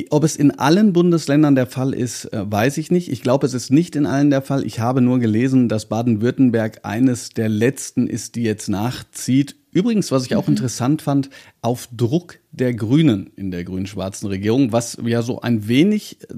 Ob 0.10 0.26
es 0.26 0.36
in 0.36 0.52
allen 0.52 0.92
Bundesländern 0.92 1.56
der 1.56 1.68
Fall 1.68 1.94
ist, 1.94 2.26
äh, 2.34 2.52
weiß 2.52 2.78
ich 2.78 2.92
nicht. 2.92 3.10
Ich 3.10 3.22
glaube, 3.22 3.46
es 3.46 3.54
ist 3.54 3.72
nicht 3.72 3.96
in 3.96 4.06
allen 4.06 4.30
der 4.30 4.42
Fall. 4.42 4.66
Ich 4.66 4.82
habe 4.82 5.00
nur 5.00 5.20
gelesen, 5.20 5.70
dass 5.70 5.88
Baden-Württemberg 5.88 6.82
eines 6.84 7.30
der 7.30 7.48
letzten 7.48 8.08
ist, 8.08 8.36
die 8.36 8.44
jetzt 8.44 8.68
nachzieht. 8.68 9.56
Übrigens, 9.76 10.10
was 10.10 10.26
ich 10.26 10.38
auch 10.38 10.48
mhm. 10.48 10.54
interessant 10.54 11.02
fand, 11.02 11.30
auf 11.62 11.90
Druck 11.92 12.40
der 12.54 12.74
Grünen 12.74 13.30
in 13.36 13.52
der 13.52 13.66
grün-schwarzen 13.66 14.30
Regierung, 14.30 14.72
was 14.72 14.98
ja 15.04 15.22
so 15.22 15.42
ein 15.42 15.68
wenig 15.68 16.20
äh, 16.22 16.34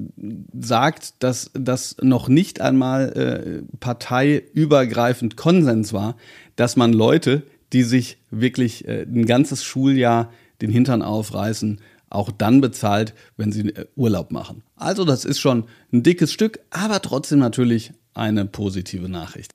sagt, 0.60 1.22
dass 1.22 1.52
das 1.54 1.98
noch 2.02 2.30
nicht 2.30 2.62
einmal 2.62 3.14
äh, 3.14 3.78
parteiübergreifend 3.80 5.38
Konsens 5.38 5.94
war, 5.94 6.18
dass 6.56 6.78
man 6.78 6.94
Leute, 6.94 7.44
die 7.74 7.84
sich 7.84 8.18
wirklich 8.32 8.88
äh, 8.88 9.04
ein 9.04 9.28
ganzes 9.28 9.64
Schuljahr 9.64 10.32
den 10.60 10.72
Hintern 10.72 11.04
aufreißen, 11.04 11.80
auch 12.10 12.32
dann 12.32 12.60
bezahlt, 12.60 13.14
wenn 13.38 13.52
sie 13.52 13.70
äh, 13.70 13.86
Urlaub 13.96 14.32
machen. 14.32 14.64
Also 14.76 15.06
das 15.06 15.26
ist 15.26 15.40
schon 15.40 15.66
ein 15.94 16.02
dickes 16.02 16.34
Stück, 16.34 16.60
aber 16.72 17.04
trotzdem 17.04 17.38
natürlich 17.38 17.94
eine 18.16 18.46
positive 18.46 19.10
Nachricht. 19.10 19.52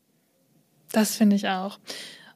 Das 0.92 1.16
finde 1.16 1.34
ich 1.34 1.48
auch. 1.48 1.80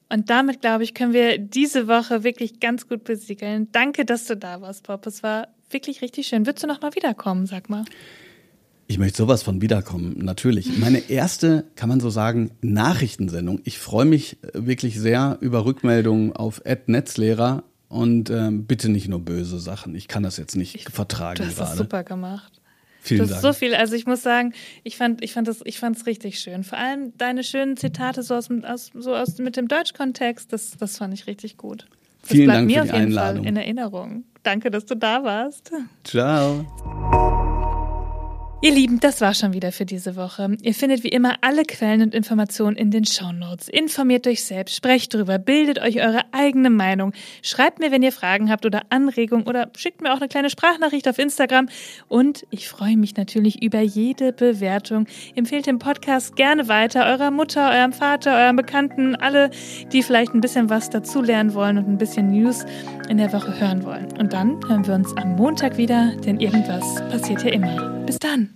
Und 0.09 0.31
damit, 0.31 0.61
glaube 0.61 0.85
ich, 0.85 0.95
können 0.95 1.13
wir 1.13 1.39
diese 1.39 1.89
Woche 1.89 2.23
wirklich 2.23 2.61
ganz 2.61 2.89
gut 2.89 3.05
besiegeln. 3.05 3.69
Danke, 3.73 4.05
dass 4.05 4.27
du 4.27 4.37
da 4.37 4.61
warst, 4.61 4.87
Bob. 4.87 5.07
Es 5.07 5.23
war 5.23 5.49
wirklich 5.71 6.01
richtig 6.01 6.29
schön. 6.29 6.47
Würdest 6.47 6.63
du 6.63 6.69
noch 6.69 6.81
mal 6.81 6.95
wiederkommen, 6.95 7.47
sag 7.47 7.69
mal? 7.69 7.85
Ich 8.89 8.99
möchte 8.99 9.19
sowas 9.19 9.43
von 9.43 9.61
wiederkommen, 9.61 10.19
natürlich. 10.19 10.79
Meine 10.79 11.11
erste, 11.11 11.65
kann 11.75 11.89
man 11.89 11.99
so 11.99 12.09
sagen, 12.09 12.53
Nachrichtensendung. 12.61 13.61
Ich 13.65 13.79
freue 13.79 14.05
mich 14.05 14.39
äh, 14.45 14.67
wirklich 14.67 14.99
sehr 15.01 15.39
über 15.41 15.65
Rückmeldungen 15.65 16.35
auf 16.35 16.63
Netzlehrer 16.87 17.65
und 17.89 18.31
ähm, 18.31 18.65
bitte 18.67 18.89
nicht 18.89 19.09
nur 19.09 19.21
böse 19.21 19.59
Sachen. 19.59 19.97
Ich 19.97 20.07
kann 20.07 20.23
das 20.23 20.37
jetzt 20.37 20.55
nicht 20.55 20.77
ich, 20.77 20.89
vertragen 20.89 21.39
du 21.39 21.47
hast 21.47 21.57
gerade. 21.57 21.71
Das 21.71 21.79
super 21.79 22.05
gemacht. 22.05 22.56
Vielen 23.07 23.21
das 23.21 23.29
Dank. 23.31 23.39
ist 23.39 23.43
so 23.43 23.53
viel. 23.53 23.75
Also 23.75 23.95
ich 23.95 24.07
muss 24.07 24.23
sagen, 24.23 24.53
ich 24.85 24.97
fand, 24.97 25.23
ich 25.23 25.33
fand 25.33 25.49
das, 25.49 25.61
ich 25.65 25.79
fand 25.79 25.97
es 25.97 26.07
richtig 26.07 26.39
schön. 26.39 26.65
Vor 26.65 26.79
allem 26.79 27.17
deine 27.19 27.45
schönen 27.45 27.77
Zitate 27.77 28.23
so 28.23 28.35
aus, 28.35 28.49
aus, 28.65 28.91
so 28.95 29.15
aus 29.15 29.39
mit 29.39 29.57
dem 29.57 29.69
Deutschkontext, 29.69 30.53
das, 30.53 30.77
das 30.77 30.99
fand 30.99 31.15
ich 31.15 31.27
richtig 31.27 31.57
gut. 31.57 31.87
Das 32.23 32.33
Vielen 32.33 32.47
bleibt 32.47 32.59
Dank 32.59 32.67
mir 32.67 32.75
für 32.75 32.81
auf 32.83 32.89
die 32.89 32.95
jeden 32.95 33.07
Einladung. 33.07 33.43
Fall 33.45 33.49
in 33.49 33.57
Erinnerung. 33.57 34.25
Danke, 34.43 34.71
dass 34.71 34.87
du 34.87 34.97
da 34.97 35.23
warst. 35.25 35.71
Ciao. 36.05 37.26
Ihr 38.67 38.73
Lieben, 38.73 38.99
das 38.99 39.21
war 39.21 39.33
schon 39.33 39.53
wieder 39.53 39.71
für 39.71 39.87
diese 39.87 40.17
Woche. 40.17 40.57
Ihr 40.61 40.75
findet 40.75 41.05
wie 41.05 41.09
immer 41.11 41.37
alle 41.41 41.63
Quellen 41.63 42.03
und 42.03 42.17
Informationen 42.17 42.77
in 42.77 42.91
den 42.91 43.05
Shownotes. 43.05 43.69
Informiert 43.69 44.27
euch 44.27 44.43
selbst, 44.43 44.75
sprecht 44.75 45.15
drüber, 45.15 45.39
bildet 45.39 45.81
euch 45.81 46.01
eure 46.01 46.23
eigene 46.33 46.69
Meinung. 46.69 47.13
Schreibt 47.43 47.79
mir, 47.79 47.93
wenn 47.93 48.03
ihr 48.03 48.11
Fragen 48.11 48.51
habt 48.51 48.67
oder 48.67 48.83
Anregungen 48.89 49.47
oder 49.47 49.71
schickt 49.77 50.01
mir 50.03 50.13
auch 50.13 50.17
eine 50.17 50.27
kleine 50.27 50.51
Sprachnachricht 50.51 51.07
auf 51.07 51.21
Instagram. 51.21 51.69
Und 52.09 52.45
ich 52.51 52.69
freue 52.69 52.97
mich 52.97 53.17
natürlich 53.17 53.63
über 53.63 53.81
jede 53.83 54.33
Bewertung. 54.33 55.07
Empfehlt 55.37 55.67
den 55.67 55.79
Podcast 55.79 56.35
gerne 56.35 56.67
weiter 56.67 57.07
eurer 57.07 57.31
Mutter, 57.31 57.71
eurem 57.71 57.93
Vater, 57.93 58.35
eurem 58.37 58.57
Bekannten, 58.57 59.15
alle, 59.15 59.51
die 59.93 60.03
vielleicht 60.03 60.35
ein 60.35 60.41
bisschen 60.41 60.71
was 60.71 60.91
dazulernen 60.91 61.55
wollen 61.55 61.79
und 61.79 61.87
ein 61.87 61.99
bisschen 61.99 62.33
News 62.33 62.67
in 63.09 63.19
der 63.19 63.33
Woche 63.33 63.61
hören 63.61 63.85
wollen. 63.85 64.09
Und 64.19 64.33
dann 64.33 64.59
hören 64.67 64.85
wir 64.85 64.95
uns 64.95 65.17
am 65.17 65.37
Montag 65.37 65.77
wieder, 65.77 66.17
denn 66.25 66.41
irgendwas 66.41 66.97
passiert 67.13 67.45
ja 67.45 67.53
immer. 67.53 68.05
Bis 68.07 68.19
dann. 68.19 68.56